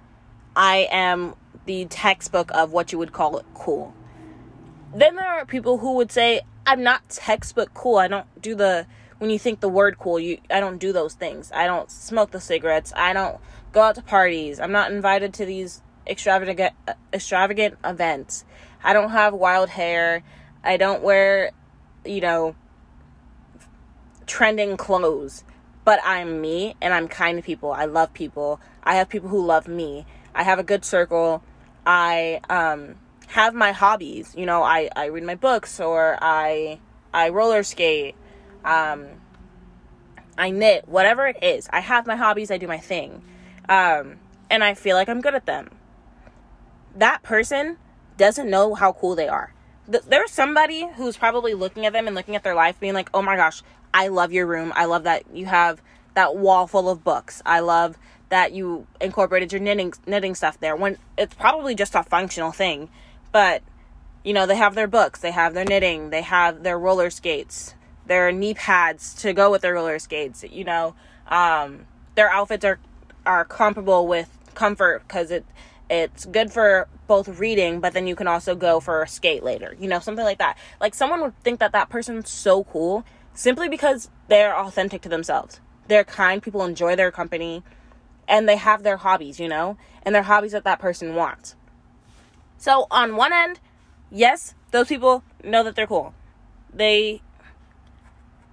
I 0.54 0.88
am 0.90 1.34
the 1.64 1.86
textbook 1.86 2.50
of 2.52 2.72
what 2.72 2.92
you 2.92 2.98
would 2.98 3.12
call 3.12 3.38
it 3.38 3.46
cool. 3.54 3.94
Then 4.94 5.16
there 5.16 5.26
are 5.26 5.46
people 5.46 5.78
who 5.78 5.94
would 5.94 6.12
say, 6.12 6.42
I'm 6.66 6.82
not 6.82 7.08
textbook 7.08 7.72
cool. 7.74 7.96
I 7.96 8.08
don't 8.08 8.26
do 8.40 8.54
the 8.54 8.86
when 9.18 9.30
you 9.30 9.38
think 9.38 9.60
the 9.60 9.68
word 9.68 9.98
cool, 9.98 10.18
you 10.18 10.38
I 10.50 10.58
don't 10.60 10.78
do 10.78 10.92
those 10.92 11.14
things. 11.14 11.50
I 11.54 11.66
don't 11.66 11.90
smoke 11.90 12.32
the 12.32 12.40
cigarettes. 12.40 12.92
I 12.96 13.12
don't 13.12 13.38
go 13.72 13.82
out 13.82 13.94
to 13.94 14.02
parties. 14.02 14.58
I'm 14.60 14.72
not 14.72 14.90
invited 14.90 15.32
to 15.34 15.46
these 15.46 15.80
extravagant 16.06 16.74
extravagant 17.12 17.78
events. 17.84 18.44
I 18.82 18.92
don't 18.92 19.10
have 19.10 19.34
wild 19.34 19.70
hair. 19.70 20.22
I 20.64 20.76
don't 20.76 21.02
wear, 21.02 21.52
you 22.04 22.20
know, 22.20 22.54
trending 24.26 24.76
clothes. 24.76 25.44
But 25.84 26.00
I'm 26.04 26.40
me 26.40 26.76
and 26.80 26.94
I'm 26.94 27.08
kind 27.08 27.38
to 27.38 27.42
people. 27.42 27.72
I 27.72 27.86
love 27.86 28.12
people. 28.12 28.60
I 28.84 28.96
have 28.96 29.08
people 29.08 29.28
who 29.28 29.44
love 29.44 29.66
me. 29.66 30.06
I 30.34 30.44
have 30.44 30.58
a 30.58 30.62
good 30.62 30.84
circle. 30.84 31.42
I 31.84 32.40
um 32.48 32.96
have 33.28 33.54
my 33.54 33.72
hobbies. 33.72 34.34
You 34.36 34.46
know, 34.46 34.62
I 34.62 34.88
I 34.94 35.06
read 35.06 35.24
my 35.24 35.34
books 35.34 35.80
or 35.80 36.18
I 36.20 36.78
I 37.12 37.30
roller 37.30 37.62
skate. 37.62 38.14
Um 38.64 39.06
I 40.38 40.50
knit, 40.50 40.88
whatever 40.88 41.26
it 41.26 41.42
is. 41.42 41.68
I 41.72 41.80
have 41.80 42.06
my 42.06 42.16
hobbies, 42.16 42.50
I 42.50 42.58
do 42.58 42.68
my 42.68 42.78
thing. 42.78 43.22
Um 43.68 44.18
and 44.50 44.62
I 44.62 44.74
feel 44.74 44.96
like 44.96 45.08
I'm 45.08 45.20
good 45.20 45.34
at 45.34 45.46
them 45.46 45.70
that 46.96 47.22
person 47.22 47.78
doesn't 48.16 48.48
know 48.48 48.74
how 48.74 48.92
cool 48.92 49.14
they 49.14 49.28
are. 49.28 49.52
There's 49.88 50.30
somebody 50.30 50.86
who's 50.96 51.16
probably 51.16 51.54
looking 51.54 51.86
at 51.86 51.92
them 51.92 52.06
and 52.06 52.14
looking 52.14 52.36
at 52.36 52.44
their 52.44 52.54
life 52.54 52.78
being 52.78 52.94
like, 52.94 53.10
oh 53.12 53.22
my 53.22 53.36
gosh, 53.36 53.62
I 53.92 54.08
love 54.08 54.32
your 54.32 54.46
room. 54.46 54.72
I 54.74 54.84
love 54.84 55.04
that 55.04 55.24
you 55.34 55.46
have 55.46 55.82
that 56.14 56.36
wall 56.36 56.66
full 56.66 56.88
of 56.88 57.02
books. 57.02 57.42
I 57.44 57.60
love 57.60 57.98
that 58.28 58.52
you 58.52 58.86
incorporated 59.00 59.52
your 59.52 59.60
knitting 59.60 59.92
knitting 60.06 60.34
stuff 60.34 60.58
there 60.60 60.74
when 60.74 60.96
it's 61.18 61.34
probably 61.34 61.74
just 61.74 61.94
a 61.94 62.02
functional 62.02 62.52
thing. 62.52 62.88
But 63.32 63.62
you 64.24 64.32
know, 64.32 64.46
they 64.46 64.56
have 64.56 64.74
their 64.74 64.86
books, 64.86 65.20
they 65.20 65.32
have 65.32 65.52
their 65.52 65.64
knitting, 65.64 66.10
they 66.10 66.22
have 66.22 66.62
their 66.62 66.78
roller 66.78 67.10
skates, 67.10 67.74
their 68.06 68.30
knee 68.30 68.54
pads 68.54 69.14
to 69.14 69.32
go 69.32 69.50
with 69.50 69.62
their 69.62 69.74
roller 69.74 69.98
skates, 69.98 70.44
you 70.44 70.64
know. 70.64 70.94
Um, 71.28 71.86
their 72.14 72.30
outfits 72.30 72.64
are 72.64 72.78
are 73.26 73.44
comparable 73.44 74.06
with 74.06 74.28
comfort 74.54 75.02
because 75.06 75.30
it 75.30 75.44
it's 75.92 76.24
good 76.24 76.50
for 76.50 76.88
both 77.06 77.28
reading, 77.38 77.80
but 77.80 77.92
then 77.92 78.06
you 78.06 78.16
can 78.16 78.26
also 78.26 78.54
go 78.54 78.80
for 78.80 79.02
a 79.02 79.08
skate 79.08 79.42
later, 79.44 79.76
you 79.78 79.86
know, 79.86 79.98
something 79.98 80.24
like 80.24 80.38
that. 80.38 80.56
Like 80.80 80.94
someone 80.94 81.20
would 81.20 81.38
think 81.40 81.60
that 81.60 81.72
that 81.72 81.90
person's 81.90 82.30
so 82.30 82.64
cool 82.64 83.04
simply 83.34 83.68
because 83.68 84.08
they're 84.28 84.56
authentic 84.56 85.02
to 85.02 85.10
themselves. 85.10 85.60
They're 85.88 86.04
kind, 86.04 86.42
people 86.42 86.64
enjoy 86.64 86.96
their 86.96 87.10
company, 87.10 87.62
and 88.26 88.48
they 88.48 88.56
have 88.56 88.82
their 88.82 88.96
hobbies, 88.96 89.38
you 89.38 89.48
know, 89.48 89.76
and 90.02 90.14
their 90.14 90.22
hobbies 90.22 90.52
that 90.52 90.64
that 90.64 90.78
person 90.78 91.14
wants. 91.14 91.56
So 92.56 92.86
on 92.90 93.16
one 93.16 93.34
end, 93.34 93.60
yes, 94.10 94.54
those 94.70 94.88
people 94.88 95.22
know 95.44 95.62
that 95.62 95.76
they're 95.76 95.86
cool. 95.86 96.14
They 96.72 97.20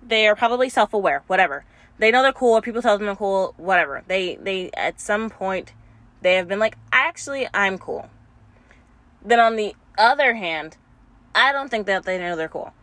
they 0.05 0.27
are 0.27 0.35
probably 0.35 0.67
self-aware, 0.67 1.23
whatever. 1.27 1.63
They 1.99 2.11
know 2.11 2.21
they're 2.21 2.33
cool, 2.33 2.59
people 2.61 2.81
tell 2.81 2.97
them 2.97 3.05
they're 3.05 3.15
cool, 3.15 3.53
whatever. 3.55 4.03
They 4.07 4.35
they 4.35 4.71
at 4.73 4.99
some 4.99 5.29
point 5.29 5.71
they 6.21 6.35
have 6.35 6.47
been 6.47 6.59
like, 6.59 6.77
actually, 6.91 7.47
I'm 7.53 7.77
cool. 7.77 8.09
Then 9.23 9.39
on 9.39 9.55
the 9.55 9.75
other 9.97 10.35
hand, 10.35 10.77
I 11.33 11.51
don't 11.51 11.69
think 11.69 11.85
that 11.87 12.03
they 12.03 12.17
know 12.17 12.35
they're 12.35 12.49
cool. 12.49 12.73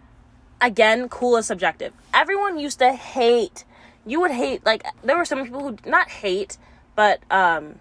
Again, 0.60 1.08
cool 1.08 1.36
is 1.36 1.46
subjective. 1.46 1.92
Everyone 2.14 2.58
used 2.58 2.78
to 2.78 2.92
hate. 2.92 3.64
You 4.06 4.20
would 4.20 4.30
hate 4.30 4.64
like 4.64 4.84
there 5.02 5.16
were 5.16 5.24
some 5.24 5.44
people 5.44 5.60
who 5.60 5.76
not 5.84 6.08
hate, 6.08 6.56
but 6.94 7.20
um 7.30 7.80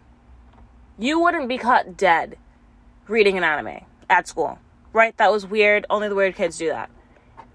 you 0.98 1.20
wouldn't 1.20 1.48
be 1.48 1.58
caught 1.58 1.98
dead 1.98 2.38
reading 3.08 3.38
an 3.38 3.44
anime 3.44 3.86
at 4.10 4.28
school. 4.28 4.60
Right? 4.92 5.16
That 5.18 5.32
was 5.32 5.46
weird. 5.46 5.86
Only 5.90 6.10
the 6.10 6.16
weird 6.16 6.36
kids 6.36 6.58
do 6.58 6.68
that. 6.70 6.90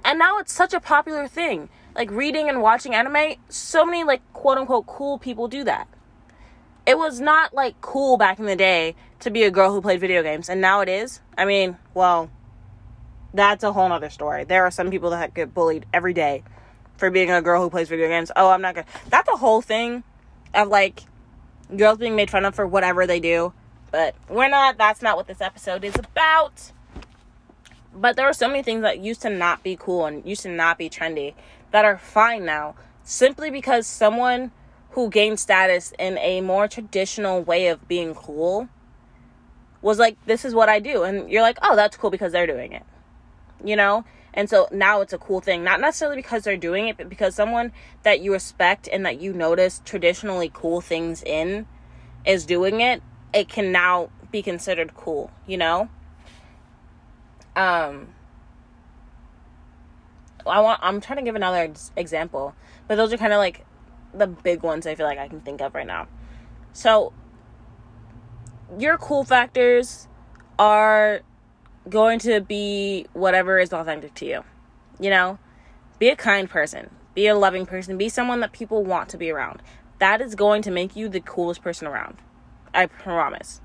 And 0.04 0.18
now 0.18 0.38
it's 0.38 0.52
such 0.52 0.72
a 0.72 0.80
popular 0.80 1.26
thing. 1.26 1.68
Like 1.94 2.10
reading 2.10 2.48
and 2.48 2.62
watching 2.62 2.94
anime, 2.94 3.34
so 3.48 3.84
many 3.84 4.04
like 4.04 4.22
quote 4.32 4.56
unquote 4.56 4.86
cool 4.86 5.18
people 5.18 5.48
do 5.48 5.64
that 5.64 5.88
it 6.90 6.98
was 6.98 7.20
not 7.20 7.54
like 7.54 7.80
cool 7.80 8.16
back 8.16 8.40
in 8.40 8.46
the 8.46 8.56
day 8.56 8.96
to 9.20 9.30
be 9.30 9.44
a 9.44 9.50
girl 9.50 9.72
who 9.72 9.80
played 9.80 10.00
video 10.00 10.24
games 10.24 10.48
and 10.48 10.60
now 10.60 10.80
it 10.80 10.88
is. 10.88 11.20
I 11.38 11.44
mean 11.44 11.76
well 11.94 12.30
that's 13.32 13.62
a 13.62 13.72
whole 13.72 13.88
nother 13.88 14.10
story. 14.10 14.42
There 14.42 14.64
are 14.64 14.72
some 14.72 14.90
people 14.90 15.10
that 15.10 15.32
get 15.32 15.54
bullied 15.54 15.86
every 15.94 16.12
day 16.12 16.42
for 16.96 17.08
being 17.08 17.30
a 17.30 17.40
girl 17.40 17.62
who 17.62 17.70
plays 17.70 17.88
video 17.88 18.08
games. 18.08 18.32
Oh 18.34 18.50
i'm 18.50 18.60
not 18.60 18.74
gonna 18.74 18.88
that's 19.08 19.28
a 19.28 19.36
whole 19.36 19.62
thing 19.62 20.02
of 20.52 20.66
like 20.66 21.04
girls 21.76 21.98
being 21.98 22.16
made 22.16 22.28
fun 22.28 22.44
of 22.44 22.56
for 22.56 22.66
whatever 22.66 23.06
they 23.06 23.20
do 23.20 23.52
but 23.92 24.16
we're 24.28 24.48
not 24.48 24.76
that's 24.76 25.00
not 25.00 25.16
what 25.16 25.28
this 25.28 25.40
episode 25.40 25.84
is 25.84 25.94
about. 25.94 26.72
But 27.94 28.16
there 28.16 28.26
are 28.26 28.32
so 28.32 28.48
many 28.48 28.64
things 28.64 28.82
that 28.82 28.98
used 28.98 29.22
to 29.22 29.30
not 29.30 29.62
be 29.62 29.76
cool 29.76 30.06
and 30.06 30.26
used 30.26 30.42
to 30.42 30.48
not 30.48 30.76
be 30.76 30.90
trendy 30.90 31.34
that 31.70 31.84
are 31.84 31.98
fine 31.98 32.44
now 32.44 32.74
simply 33.04 33.48
because 33.48 33.86
someone 33.86 34.50
who 34.90 35.08
gained 35.08 35.38
status 35.38 35.92
in 35.98 36.18
a 36.18 36.40
more 36.40 36.66
traditional 36.68 37.42
way 37.42 37.68
of 37.68 37.86
being 37.86 38.14
cool 38.14 38.68
was 39.82 39.98
like, 39.98 40.16
this 40.26 40.44
is 40.44 40.54
what 40.54 40.68
I 40.68 40.80
do. 40.80 41.04
And 41.04 41.30
you're 41.30 41.42
like, 41.42 41.58
oh, 41.62 41.76
that's 41.76 41.96
cool 41.96 42.10
because 42.10 42.32
they're 42.32 42.46
doing 42.46 42.72
it. 42.72 42.84
You 43.64 43.76
know? 43.76 44.04
And 44.34 44.48
so 44.48 44.68
now 44.70 45.00
it's 45.00 45.12
a 45.12 45.18
cool 45.18 45.40
thing. 45.40 45.64
Not 45.64 45.80
necessarily 45.80 46.16
because 46.16 46.44
they're 46.44 46.56
doing 46.56 46.88
it, 46.88 46.96
but 46.96 47.08
because 47.08 47.34
someone 47.34 47.72
that 48.02 48.20
you 48.20 48.32
respect 48.32 48.88
and 48.92 49.04
that 49.06 49.20
you 49.20 49.32
notice 49.32 49.80
traditionally 49.84 50.50
cool 50.52 50.80
things 50.80 51.22
in 51.22 51.66
is 52.24 52.44
doing 52.44 52.80
it, 52.80 53.02
it 53.32 53.48
can 53.48 53.72
now 53.72 54.10
be 54.30 54.42
considered 54.42 54.94
cool, 54.94 55.30
you 55.46 55.56
know? 55.56 55.88
Um 57.56 58.08
I 60.46 60.60
want 60.60 60.80
I'm 60.82 61.00
trying 61.00 61.18
to 61.18 61.24
give 61.24 61.34
another 61.34 61.72
example, 61.96 62.54
but 62.86 62.94
those 62.96 63.12
are 63.12 63.16
kind 63.16 63.32
of 63.32 63.38
like 63.38 63.64
the 64.12 64.26
big 64.26 64.62
ones 64.62 64.86
I 64.86 64.94
feel 64.94 65.06
like 65.06 65.18
I 65.18 65.28
can 65.28 65.40
think 65.40 65.60
of 65.60 65.74
right 65.74 65.86
now. 65.86 66.08
So 66.72 67.12
your 68.78 68.98
cool 68.98 69.24
factors 69.24 70.08
are 70.58 71.22
going 71.88 72.18
to 72.20 72.40
be 72.40 73.06
whatever 73.12 73.58
is 73.58 73.72
authentic 73.72 74.14
to 74.14 74.26
you. 74.26 74.44
You 74.98 75.10
know, 75.10 75.38
be 75.98 76.08
a 76.08 76.16
kind 76.16 76.48
person, 76.48 76.90
be 77.14 77.26
a 77.26 77.34
loving 77.34 77.66
person, 77.66 77.96
be 77.96 78.08
someone 78.08 78.40
that 78.40 78.52
people 78.52 78.84
want 78.84 79.08
to 79.10 79.16
be 79.16 79.30
around. 79.30 79.62
That 79.98 80.20
is 80.20 80.34
going 80.34 80.62
to 80.62 80.70
make 80.70 80.96
you 80.96 81.08
the 81.08 81.20
coolest 81.20 81.62
person 81.62 81.86
around. 81.86 82.18
I 82.74 82.86
promise. 82.86 83.60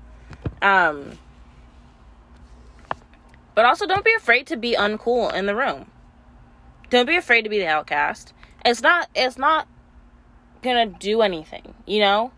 Um 0.62 1.18
but 3.54 3.64
also 3.64 3.86
don't 3.86 4.04
be 4.04 4.14
afraid 4.14 4.46
to 4.48 4.56
be 4.56 4.76
uncool 4.76 5.32
in 5.32 5.46
the 5.46 5.54
room. 5.54 5.90
Don't 6.90 7.06
be 7.06 7.16
afraid 7.16 7.42
to 7.42 7.48
be 7.48 7.58
the 7.58 7.66
outcast. 7.66 8.32
It's 8.64 8.82
not 8.82 9.08
it's 9.14 9.38
not 9.38 9.66
to 10.74 10.98
do 10.98 11.22
anything, 11.22 11.74
you 11.86 12.00
know? 12.00 12.32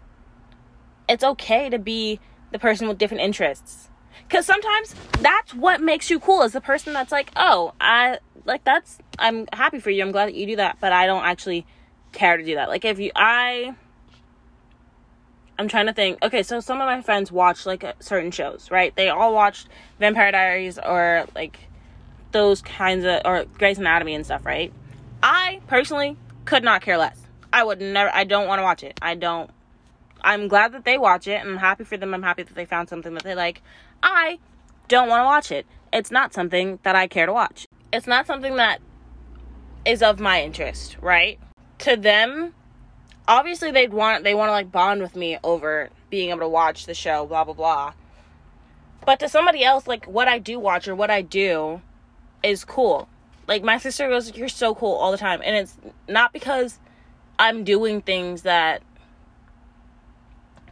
It's 1.08 1.25
okay 1.25 1.70
to 1.70 1.78
be 1.78 2.20
the 2.50 2.58
person 2.58 2.88
with 2.88 2.99
different 2.99 3.23
interests. 3.23 3.88
Cuz 4.28 4.44
sometimes 4.44 4.94
that's 5.20 5.54
what 5.54 5.80
makes 5.80 6.11
you 6.11 6.20
cool 6.20 6.42
is 6.42 6.52
the 6.52 6.61
person 6.61 6.92
that's 6.92 7.12
like, 7.12 7.30
"Oh, 7.37 7.73
I 7.80 8.18
like 8.44 8.64
that's 8.64 8.99
I'm 9.18 9.47
happy 9.52 9.78
for 9.78 9.90
you. 9.90 10.02
I'm 10.02 10.12
glad 10.12 10.26
that 10.26 10.35
you 10.35 10.47
do 10.47 10.56
that, 10.56 10.76
but 10.80 10.92
I 10.92 11.06
don't 11.06 11.25
actually 11.25 11.66
care 12.12 12.37
to 12.37 12.44
do 12.44 12.56
that." 12.56 12.68
Like 12.68 12.85
if 12.85 12.99
you 12.99 13.11
I 13.16 13.75
I'm 15.58 15.66
trying 15.66 15.87
to 15.87 15.92
think. 15.92 16.23
Okay, 16.23 16.42
so 16.44 16.61
some 16.61 16.80
of 16.80 16.87
my 16.87 17.02
friends 17.02 17.32
watch 17.32 17.66
like 17.66 17.82
uh, 17.82 17.94
certain 17.99 18.30
shows, 18.30 18.70
right? 18.70 18.94
They 18.94 19.08
all 19.08 19.35
watched 19.35 19.68
Vampire 19.99 20.30
Diaries 20.30 20.78
or 20.78 21.26
like 21.35 21.58
those 22.30 22.62
kinds 22.62 23.04
of 23.04 23.23
or 23.25 23.44
Grey's 23.44 23.78
Anatomy 23.78 24.14
and 24.14 24.25
stuff, 24.25 24.47
right? 24.47 24.73
I 25.23 25.61
personally 25.66 26.16
could 26.44 26.62
not 26.62 26.82
care 26.82 26.97
less. 26.97 27.18
I 27.52 27.64
would 27.64 27.81
never 27.81 28.11
I 28.14 28.25
don't 28.25 28.47
want 28.47 28.59
to 28.59 28.62
watch 28.62 28.83
it. 28.83 28.99
I 29.02 29.14
don't 29.14 29.50
I'm 30.21 30.49
glad 30.49 30.73
that 30.73 30.85
they 30.85 30.99
watch 30.99 31.26
it 31.26 31.40
and 31.40 31.50
I'm 31.50 31.57
happy 31.59 31.85
for 31.85 31.97
them. 31.97 32.14
I'm 32.14 32.23
happy 32.23 32.43
that 32.43 32.55
they 32.55 32.64
found 32.64 32.88
something 32.88 33.14
that 33.14 33.23
they 33.23 33.35
like. 33.35 33.62
I 34.02 34.38
don't 34.88 35.09
want 35.09 35.21
to 35.21 35.25
watch 35.25 35.52
it. 35.52 35.67
It's 35.93 36.11
not 36.11 36.35
something 36.35 36.78
that 36.83 36.97
I 36.97 37.07
care 37.07 37.26
to 37.26 37.33
watch. 37.33 37.67
It's 37.93 38.07
not 38.07 38.26
something 38.26 38.57
that 38.57 38.81
is 39.85 40.02
of 40.02 40.21
my 40.21 40.43
interest, 40.43 40.97
right? 41.00 41.38
To 41.78 41.97
them, 41.97 42.55
obviously 43.28 43.71
they'd 43.71 43.93
want 43.93 44.25
they 44.25 44.35
want 44.35 44.49
to 44.49 44.52
like 44.52 44.73
bond 44.73 45.02
with 45.02 45.14
me 45.14 45.38
over 45.45 45.90
being 46.11 46.31
able 46.31 46.40
to 46.40 46.49
watch 46.49 46.87
the 46.87 46.95
show 46.95 47.26
blah 47.26 47.45
blah 47.45 47.55
blah 47.55 47.93
but 49.05 49.21
to 49.21 49.28
somebody 49.28 49.62
else 49.62 49.87
like 49.87 50.07
what 50.07 50.26
i 50.26 50.38
do 50.38 50.59
watch 50.59 50.88
or 50.88 50.95
what 50.95 51.11
i 51.11 51.21
do 51.21 51.81
is 52.43 52.64
cool 52.64 53.07
like 53.47 53.62
my 53.62 53.76
sister 53.76 54.09
goes 54.09 54.35
you're 54.35 54.49
so 54.49 54.75
cool 54.75 54.95
all 54.95 55.12
the 55.12 55.19
time 55.19 55.43
and 55.45 55.55
it's 55.55 55.76
not 56.09 56.33
because 56.33 56.78
i'm 57.38 57.64
doing 57.64 58.00
things 58.00 58.42
that 58.42 58.83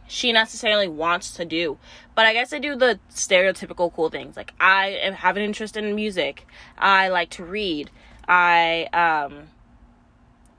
she 0.07 0.31
necessarily 0.31 0.87
wants 0.87 1.31
to 1.31 1.43
do 1.43 1.77
but 2.15 2.25
i 2.25 2.33
guess 2.33 2.53
i 2.53 2.59
do 2.59 2.75
the 2.75 2.99
stereotypical 3.09 3.93
cool 3.93 4.09
things 4.09 4.37
like 4.37 4.53
i 4.59 4.99
have 5.15 5.35
an 5.37 5.43
interest 5.43 5.75
in 5.75 5.95
music 5.95 6.47
i 6.77 7.09
like 7.09 7.29
to 7.29 7.43
read 7.43 7.89
i 8.27 8.87
um 8.93 9.49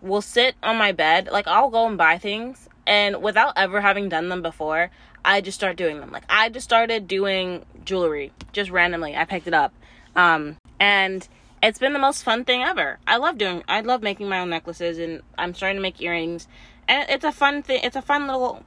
will 0.00 0.22
sit 0.22 0.54
on 0.62 0.76
my 0.76 0.92
bed, 0.92 1.28
like 1.30 1.46
I'll 1.46 1.70
go 1.70 1.86
and 1.86 1.98
buy 1.98 2.18
things 2.18 2.68
and 2.86 3.22
without 3.22 3.52
ever 3.56 3.80
having 3.80 4.08
done 4.08 4.28
them 4.28 4.42
before, 4.42 4.90
I 5.24 5.40
just 5.40 5.58
start 5.58 5.76
doing 5.76 6.00
them. 6.00 6.10
Like 6.10 6.24
I 6.28 6.48
just 6.48 6.64
started 6.64 7.06
doing 7.06 7.64
jewelry 7.84 8.32
just 8.52 8.70
randomly. 8.70 9.16
I 9.16 9.24
picked 9.24 9.46
it 9.46 9.54
up. 9.54 9.74
Um 10.16 10.56
and 10.80 11.26
it's 11.62 11.78
been 11.78 11.92
the 11.92 11.98
most 11.98 12.22
fun 12.22 12.44
thing 12.44 12.62
ever. 12.62 12.98
I 13.06 13.16
love 13.16 13.38
doing 13.38 13.62
I 13.68 13.80
love 13.80 14.02
making 14.02 14.28
my 14.28 14.40
own 14.40 14.50
necklaces 14.50 14.98
and 14.98 15.22
I'm 15.36 15.54
starting 15.54 15.76
to 15.76 15.82
make 15.82 16.00
earrings. 16.00 16.48
And 16.86 17.08
it's 17.10 17.24
a 17.24 17.32
fun 17.32 17.62
thing. 17.62 17.80
It's 17.82 17.96
a 17.96 18.02
fun 18.02 18.26
little 18.26 18.64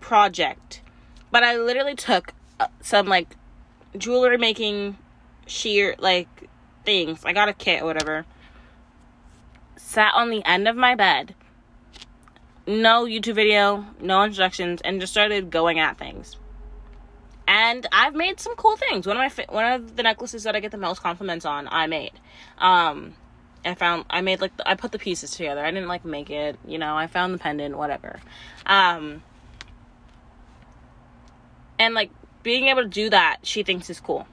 project. 0.00 0.82
But 1.30 1.42
I 1.42 1.56
literally 1.56 1.94
took 1.94 2.32
uh, 2.60 2.68
some 2.80 3.06
like 3.06 3.36
jewelry 3.96 4.38
making 4.38 4.98
sheer 5.46 5.94
like 5.98 6.48
things. 6.84 7.24
I 7.24 7.32
got 7.32 7.48
a 7.48 7.52
kit 7.52 7.82
or 7.82 7.86
whatever 7.86 8.26
sat 9.86 10.12
on 10.14 10.30
the 10.30 10.44
end 10.44 10.66
of 10.66 10.76
my 10.76 10.94
bed, 10.94 11.34
no 12.66 13.04
YouTube 13.04 13.36
video, 13.36 13.86
no 14.00 14.22
instructions, 14.22 14.80
and 14.82 15.00
just 15.00 15.12
started 15.12 15.48
going 15.50 15.78
at 15.78 15.96
things. 15.96 16.36
And 17.48 17.86
I've 17.92 18.14
made 18.14 18.40
some 18.40 18.56
cool 18.56 18.76
things. 18.76 19.06
One 19.06 19.16
of 19.16 19.20
my 19.20 19.28
fi- 19.28 19.46
one 19.48 19.72
of 19.72 19.96
the 19.96 20.02
necklaces 20.02 20.42
that 20.44 20.56
I 20.56 20.60
get 20.60 20.72
the 20.72 20.78
most 20.78 21.00
compliments 21.00 21.44
on, 21.44 21.68
I 21.68 21.86
made. 21.86 22.12
Um, 22.58 23.14
I 23.64 23.74
found 23.74 24.04
I 24.10 24.20
made 24.20 24.40
like 24.40 24.56
the, 24.56 24.68
I 24.68 24.74
put 24.74 24.92
the 24.92 24.98
pieces 24.98 25.30
together. 25.30 25.64
I 25.64 25.70
didn't 25.70 25.88
like 25.88 26.04
make 26.04 26.30
it, 26.30 26.58
you 26.66 26.78
know. 26.78 26.96
I 26.96 27.06
found 27.06 27.34
the 27.34 27.38
pendant, 27.38 27.76
whatever. 27.76 28.20
Um, 28.64 29.22
and 31.78 31.94
like 31.94 32.10
being 32.42 32.68
able 32.68 32.82
to 32.82 32.88
do 32.88 33.10
that, 33.10 33.38
she 33.42 33.62
thinks 33.62 33.90
is 33.90 34.00
cool. 34.00 34.26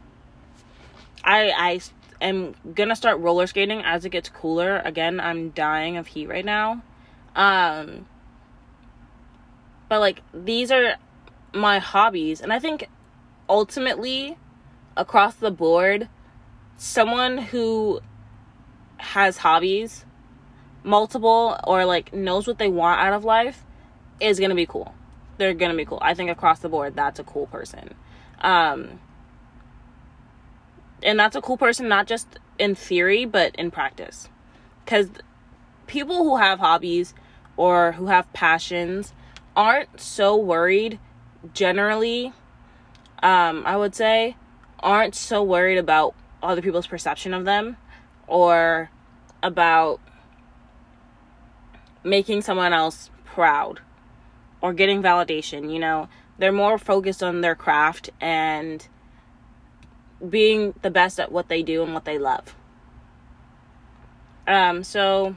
I 1.24 1.52
I 1.52 1.82
am 2.22 2.56
gonna 2.74 2.96
start 2.96 3.20
roller 3.20 3.48
skating 3.48 3.82
as 3.82 4.06
it 4.06 4.10
gets 4.10 4.30
cooler. 4.30 4.80
Again, 4.80 5.20
I'm 5.20 5.50
dying 5.52 5.98
of 5.98 6.08
heat 6.08 6.28
right 6.28 6.46
now. 6.46 6.82
Um 7.36 8.06
but 9.90 10.00
like 10.00 10.22
these 10.34 10.72
are 10.72 10.96
my 11.54 11.80
hobbies 11.80 12.42
and 12.42 12.52
I 12.52 12.60
think 12.60 12.88
ultimately 13.50 14.38
across 14.96 15.36
the 15.36 15.52
board 15.52 16.08
someone 16.78 17.38
who 17.38 18.00
has 18.98 19.38
hobbies 19.38 20.06
multiple 20.84 21.58
or 21.66 21.86
like 21.86 22.14
knows 22.14 22.48
what 22.48 22.58
they 22.58 22.68
want 22.68 23.00
out 23.00 23.14
of 23.14 23.24
life 23.24 23.64
is 24.20 24.40
to 24.50 24.56
be 24.56 24.66
cool. 24.66 24.94
They're 25.38 25.54
to 25.72 25.78
be 25.78 25.86
cool. 25.86 26.00
I 26.02 26.14
think 26.14 26.30
across 26.30 26.60
the 26.60 26.70
board 26.70 26.96
that's 26.96 27.20
a 27.20 27.24
cool 27.24 27.48
person. 27.48 27.96
Um 28.40 29.00
and 31.02 31.20
that's 31.20 31.36
a 31.36 31.42
cool 31.42 31.58
person 31.58 31.88
not 31.88 32.08
just 32.08 32.40
in 32.58 32.76
theory 32.76 33.26
but 33.26 33.56
in 33.56 33.72
practice 33.72 34.30
because 34.84 35.10
people 35.88 36.24
who 36.24 36.38
have 36.38 36.60
hobbies 36.60 37.14
or 37.58 37.94
who 37.94 38.08
have 38.08 38.32
passions 38.34 39.14
aren't 39.56 40.00
so 40.00 40.36
worried 40.36 41.00
generally 41.54 42.34
um, 43.24 43.64
i 43.66 43.76
would 43.76 43.96
say 43.96 44.36
aren't 44.80 45.16
so 45.16 45.42
worried 45.42 45.78
about 45.78 46.14
other 46.44 46.62
people's 46.62 46.88
perception 46.88 47.34
of 47.34 47.46
them 47.46 47.76
or 48.28 48.92
about 49.42 50.00
making 52.04 52.42
someone 52.42 52.74
else 52.74 53.10
proud 53.26 53.80
or 54.62 54.74
getting 54.74 55.02
validation 55.02 55.74
you 55.74 55.80
know 55.80 56.08
they're 56.38 56.52
more 56.52 56.78
focused 56.78 57.24
on 57.24 57.42
their 57.42 57.56
craft 57.56 58.10
and 58.20 58.88
being 60.30 60.74
the 60.82 60.90
best 60.90 61.20
at 61.20 61.32
what 61.32 61.48
they 61.48 61.64
do 61.64 61.84
and 61.84 61.94
what 61.94 62.06
they 62.06 62.18
love. 62.18 62.56
Um, 64.48 64.84
so 64.84 65.36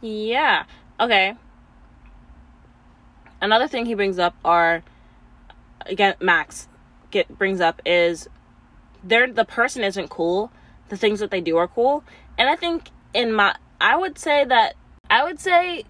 yeah. 0.00 0.64
Okay. 0.98 1.34
Another 3.40 3.68
thing 3.68 3.86
he 3.86 3.94
brings 3.94 4.18
up 4.18 4.34
are 4.44 4.82
again 5.86 6.14
Max 6.20 6.68
get 7.10 7.38
brings 7.38 7.60
up 7.60 7.80
is 7.84 8.28
they're 9.04 9.30
the 9.32 9.44
person 9.44 9.82
isn't 9.84 10.10
cool. 10.10 10.50
The 10.88 10.96
things 10.96 11.20
that 11.20 11.30
they 11.30 11.40
do 11.40 11.56
are 11.56 11.68
cool. 11.68 12.04
And 12.38 12.48
I 12.48 12.56
think 12.56 12.90
in 13.14 13.32
my 13.32 13.56
I 13.80 13.96
would 13.96 14.18
say 14.18 14.44
that 14.44 14.74
I 15.10 15.24
would 15.24 15.40
say 15.40 15.84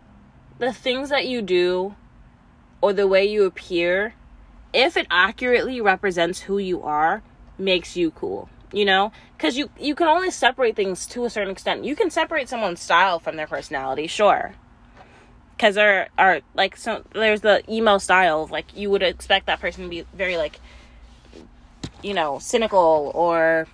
the 0.58 0.72
things 0.72 1.10
that 1.10 1.26
you 1.26 1.42
do 1.42 1.94
or 2.80 2.92
the 2.92 3.06
way 3.06 3.24
you 3.24 3.44
appear 3.44 4.14
if 4.72 4.96
it 4.96 5.06
accurately 5.10 5.80
represents 5.80 6.40
who 6.40 6.58
you 6.58 6.82
are, 6.82 7.22
makes 7.58 7.96
you 7.96 8.10
cool. 8.10 8.48
You 8.72 8.86
know, 8.86 9.12
because 9.36 9.58
you 9.58 9.68
you 9.78 9.94
can 9.94 10.08
only 10.08 10.30
separate 10.30 10.76
things 10.76 11.06
to 11.08 11.26
a 11.26 11.30
certain 11.30 11.52
extent. 11.52 11.84
You 11.84 11.94
can 11.94 12.10
separate 12.10 12.48
someone's 12.48 12.80
style 12.80 13.18
from 13.18 13.36
their 13.36 13.46
personality, 13.46 14.06
sure. 14.06 14.54
Because 15.62 15.76
there 15.76 16.08
are 16.18 16.40
like 16.54 16.76
so 16.76 17.04
there's 17.12 17.42
the 17.42 17.62
emo 17.72 17.98
style, 17.98 18.48
like 18.50 18.76
you 18.76 18.90
would 18.90 19.00
expect 19.04 19.46
that 19.46 19.60
person 19.60 19.84
to 19.84 19.88
be 19.88 20.04
very 20.12 20.36
like, 20.36 20.58
you 22.02 22.14
know, 22.14 22.40
cynical 22.40 23.12
or 23.14 23.68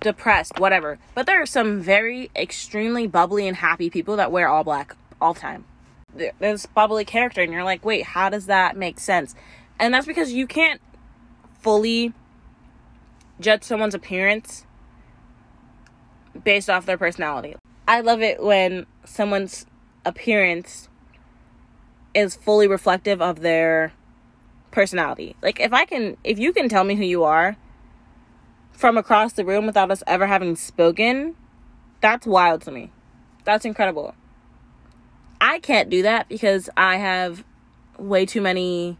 depressed, 0.00 0.60
whatever. 0.60 0.98
But 1.14 1.24
there 1.24 1.40
are 1.40 1.46
some 1.46 1.80
very 1.80 2.30
extremely 2.36 3.06
bubbly 3.06 3.48
and 3.48 3.56
happy 3.56 3.88
people 3.88 4.16
that 4.16 4.30
wear 4.30 4.46
all 4.46 4.62
black 4.62 4.94
all 5.22 5.32
the 5.32 5.40
time. 5.40 5.64
This 6.38 6.66
bubbly 6.66 7.06
character 7.06 7.40
and 7.40 7.50
you're 7.50 7.64
like 7.64 7.82
wait 7.82 8.02
how 8.02 8.28
does 8.28 8.44
that 8.44 8.76
make 8.76 9.00
sense? 9.00 9.34
And 9.78 9.94
that's 9.94 10.06
because 10.06 10.34
you 10.34 10.46
can't 10.46 10.82
fully 11.62 12.12
judge 13.40 13.62
someone's 13.62 13.94
appearance 13.94 14.66
based 16.44 16.68
off 16.68 16.84
their 16.84 16.98
personality. 16.98 17.56
I 17.88 18.02
love 18.02 18.20
it 18.20 18.42
when 18.42 18.84
someone's 19.06 19.64
appearance 20.04 20.88
is 22.14 22.34
fully 22.34 22.68
reflective 22.68 23.22
of 23.22 23.40
their 23.40 23.92
personality 24.70 25.36
like 25.42 25.60
if 25.60 25.72
i 25.72 25.84
can 25.84 26.16
if 26.24 26.38
you 26.38 26.52
can 26.52 26.68
tell 26.68 26.84
me 26.84 26.94
who 26.94 27.04
you 27.04 27.24
are 27.24 27.56
from 28.82 28.98
across 28.98 29.34
the 29.34 29.44
room 29.44 29.66
without 29.66 29.90
us 29.92 30.02
ever 30.08 30.26
having 30.26 30.56
spoken, 30.56 31.36
that's 32.00 32.26
wild 32.26 32.62
to 32.62 32.72
me. 32.72 32.90
That's 33.44 33.64
incredible. 33.64 34.14
I 35.40 35.60
can't 35.60 35.88
do 35.88 36.02
that 36.02 36.28
because 36.28 36.68
I 36.76 36.96
have 36.96 37.44
way 37.98 38.26
too 38.26 38.40
many 38.40 38.98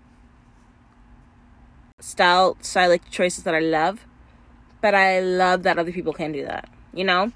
style 1.98 2.56
stylistic 2.60 3.10
choices 3.10 3.44
that 3.44 3.54
I 3.54 3.60
love. 3.60 4.06
But 4.80 4.94
I 4.94 5.20
love 5.20 5.62
that 5.62 5.78
other 5.78 5.92
people 5.92 6.12
can 6.12 6.32
do 6.32 6.44
that. 6.44 6.68
You 6.92 7.04
know? 7.04 7.32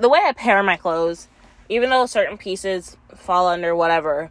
The 0.00 0.08
way 0.08 0.20
I 0.24 0.32
pair 0.32 0.62
my 0.62 0.76
clothes, 0.76 1.28
even 1.68 1.90
though 1.90 2.06
certain 2.06 2.36
pieces 2.36 2.96
fall 3.14 3.48
under 3.48 3.74
whatever, 3.74 4.30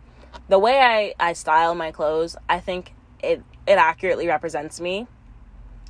the 0.50 0.60
way 0.60 0.80
I, 0.80 1.14
I 1.20 1.34
style 1.34 1.76
my 1.76 1.92
clothes, 1.92 2.36
I 2.50 2.60
think 2.60 2.94
it 3.22 3.42
it 3.66 3.78
accurately 3.78 4.28
represents 4.28 4.82
me. 4.82 5.08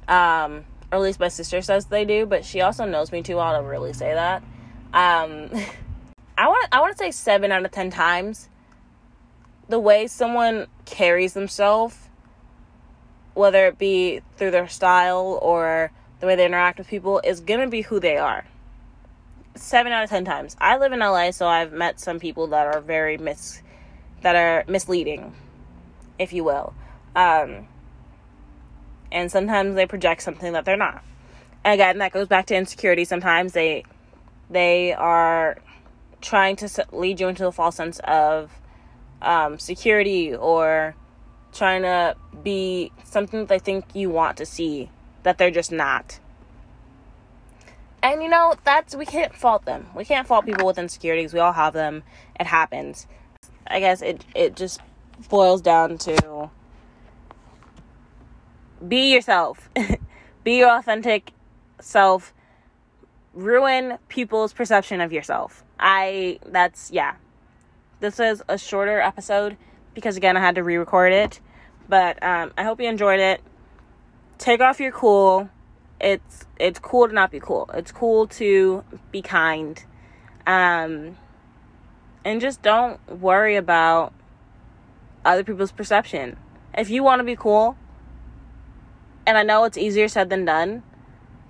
Um, 0.07 0.65
or 0.91 0.97
at 0.97 1.01
least 1.01 1.19
my 1.19 1.27
sister 1.27 1.61
says 1.61 1.87
they 1.87 2.05
do, 2.05 2.25
but 2.25 2.45
she 2.45 2.61
also 2.61 2.85
knows 2.85 3.11
me 3.11 3.23
too 3.23 3.37
well 3.37 3.59
to 3.59 3.67
really 3.67 3.93
say 3.93 4.13
that. 4.13 4.43
Um, 4.93 5.49
I 6.37 6.47
want 6.47 6.67
I 6.71 6.81
want 6.81 6.93
to 6.93 6.97
say 6.97 7.11
seven 7.11 7.51
out 7.51 7.65
of 7.65 7.71
ten 7.71 7.89
times. 7.89 8.49
The 9.69 9.79
way 9.79 10.07
someone 10.07 10.67
carries 10.85 11.33
themselves, 11.33 11.97
whether 13.33 13.67
it 13.67 13.77
be 13.77 14.21
through 14.37 14.51
their 14.51 14.67
style 14.67 15.39
or 15.41 15.91
the 16.19 16.27
way 16.27 16.35
they 16.35 16.45
interact 16.45 16.77
with 16.77 16.87
people, 16.87 17.21
is 17.23 17.39
gonna 17.39 17.67
be 17.67 17.81
who 17.81 17.99
they 17.99 18.17
are. 18.17 18.45
Seven 19.55 19.91
out 19.91 20.03
of 20.03 20.09
ten 20.09 20.25
times. 20.25 20.55
I 20.59 20.77
live 20.77 20.91
in 20.93 20.99
LA, 20.99 21.31
so 21.31 21.47
I've 21.47 21.71
met 21.71 21.99
some 21.99 22.19
people 22.19 22.47
that 22.47 22.67
are 22.67 22.81
very 22.81 23.17
mis 23.17 23.61
that 24.21 24.35
are 24.35 24.63
misleading, 24.67 25.35
if 26.17 26.33
you 26.33 26.43
will. 26.43 26.73
Um, 27.15 27.67
and 29.11 29.31
sometimes 29.31 29.75
they 29.75 29.85
project 29.85 30.23
something 30.23 30.53
that 30.53 30.65
they're 30.65 30.77
not. 30.77 31.03
And 31.63 31.73
again, 31.73 31.99
that 31.99 32.11
goes 32.11 32.27
back 32.27 32.47
to 32.47 32.55
insecurity. 32.55 33.05
Sometimes 33.05 33.53
they 33.53 33.83
they 34.49 34.93
are 34.93 35.57
trying 36.21 36.55
to 36.57 36.87
lead 36.91 37.19
you 37.19 37.27
into 37.27 37.45
a 37.47 37.51
false 37.51 37.75
sense 37.75 37.99
of 38.03 38.51
um, 39.21 39.59
security 39.59 40.35
or 40.35 40.95
trying 41.53 41.83
to 41.83 42.15
be 42.43 42.91
something 43.03 43.41
that 43.41 43.49
they 43.49 43.59
think 43.59 43.85
you 43.93 44.09
want 44.09 44.37
to 44.37 44.45
see 44.45 44.89
that 45.23 45.37
they're 45.37 45.51
just 45.51 45.71
not. 45.71 46.19
And 48.03 48.21
you 48.21 48.27
know, 48.27 48.53
that's 48.65 48.95
we 48.95 49.05
can't 49.05 49.33
fault 49.33 49.63
them. 49.63 49.87
We 49.95 50.03
can't 50.03 50.27
fault 50.27 50.45
people 50.45 50.67
with 50.67 50.77
insecurities. 50.77 51.33
We 51.33 51.39
all 51.39 51.53
have 51.53 51.73
them. 51.73 52.03
It 52.37 52.45
happens. 52.45 53.07
I 53.65 53.79
guess 53.79 54.01
it 54.01 54.25
it 54.35 54.57
just 54.57 54.81
boils 55.29 55.61
down 55.61 55.97
to 55.99 56.51
be 58.85 59.13
yourself. 59.13 59.69
be 60.43 60.57
your 60.57 60.77
authentic 60.77 61.31
self. 61.79 62.33
Ruin 63.33 63.97
people's 64.09 64.51
perception 64.51 64.99
of 64.99 65.13
yourself. 65.13 65.63
I 65.79 66.39
that's 66.45 66.91
yeah. 66.91 67.15
This 68.01 68.19
is 68.19 68.43
a 68.49 68.57
shorter 68.57 68.99
episode 68.99 69.55
because 69.93 70.17
again 70.17 70.35
I 70.35 70.41
had 70.41 70.55
to 70.55 70.63
re-record 70.63 71.13
it. 71.13 71.39
But 71.87 72.21
um, 72.21 72.51
I 72.57 72.63
hope 72.63 72.81
you 72.81 72.89
enjoyed 72.89 73.21
it. 73.21 73.41
Take 74.37 74.59
off 74.59 74.81
your 74.81 74.91
cool. 74.91 75.49
It's 76.03 76.45
it's 76.59 76.79
cool 76.79 77.07
to 77.07 77.13
not 77.13 77.31
be 77.31 77.39
cool. 77.39 77.69
It's 77.73 77.93
cool 77.93 78.27
to 78.27 78.83
be 79.11 79.21
kind. 79.21 79.83
Um, 80.45 81.17
and 82.25 82.41
just 82.41 82.61
don't 82.61 82.99
worry 83.09 83.55
about 83.55 84.13
other 85.23 85.45
people's 85.45 85.71
perception. 85.71 86.35
If 86.77 86.89
you 86.89 87.03
want 87.03 87.21
to 87.21 87.23
be 87.23 87.37
cool, 87.37 87.77
and 89.25 89.37
I 89.37 89.43
know 89.43 89.63
it's 89.63 89.77
easier 89.77 90.09
said 90.09 90.29
than 90.29 90.43
done, 90.43 90.83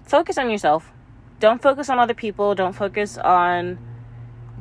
focus 0.04 0.38
on 0.38 0.52
yourself. 0.52 0.92
Don't 1.40 1.62
focus 1.62 1.90
on 1.90 1.98
other 1.98 2.14
people. 2.14 2.54
Don't 2.54 2.74
focus 2.74 3.18
on 3.18 3.80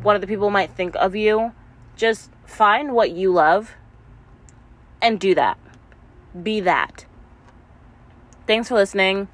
what 0.02 0.16
other 0.16 0.26
people 0.26 0.48
might 0.48 0.70
think 0.70 0.96
of 0.96 1.14
you. 1.14 1.52
Just 1.96 2.30
find 2.46 2.92
what 2.92 3.10
you 3.10 3.30
love 3.30 3.74
and 5.02 5.20
do 5.20 5.34
that. 5.34 5.58
Be 6.42 6.60
that. 6.60 7.04
Thanks 8.46 8.68
for 8.68 8.74
listening. 8.76 9.28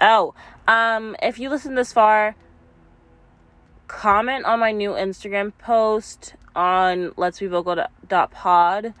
Oh, 0.00 0.34
um, 0.68 1.16
if 1.22 1.38
you 1.38 1.48
listen 1.48 1.74
this 1.74 1.92
far, 1.92 2.36
comment 3.88 4.44
on 4.44 4.60
my 4.60 4.72
new 4.72 4.90
Instagram 4.90 5.52
post 5.58 6.34
on 6.54 7.12
let's 7.16 7.38
be 7.38 7.46
vocal 7.46 7.76
dot 8.08 8.30
pod. 8.30 8.94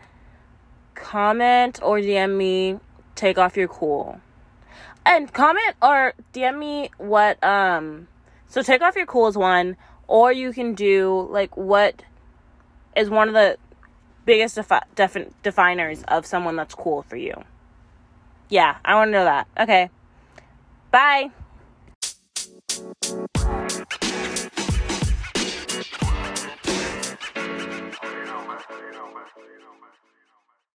Comment 0.94 1.78
or 1.82 1.98
DM 1.98 2.36
me, 2.36 2.78
take 3.14 3.38
off 3.38 3.56
your 3.56 3.68
cool. 3.68 4.20
And 5.04 5.32
comment 5.32 5.76
or 5.82 6.14
DM 6.32 6.58
me 6.58 6.90
what 6.98 7.42
um 7.44 8.08
so 8.48 8.62
take 8.62 8.82
off 8.82 8.96
your 8.96 9.06
cool 9.06 9.28
is 9.28 9.36
one, 9.36 9.76
or 10.06 10.32
you 10.32 10.52
can 10.52 10.74
do 10.74 11.28
like 11.30 11.56
what 11.56 12.02
is 12.96 13.10
one 13.10 13.28
of 13.28 13.34
the 13.34 13.58
biggest 14.24 14.56
defi- 14.56 14.86
defi- 14.94 15.30
definers 15.42 16.02
of 16.08 16.26
someone 16.26 16.56
that's 16.56 16.74
cool 16.74 17.02
for 17.02 17.16
you. 17.16 17.34
Yeah, 18.48 18.76
I 18.84 18.94
want 18.94 19.08
to 19.08 19.12
know 19.12 19.24
that. 19.24 19.48
Okay. 19.58 19.90
Bye. 20.96 21.28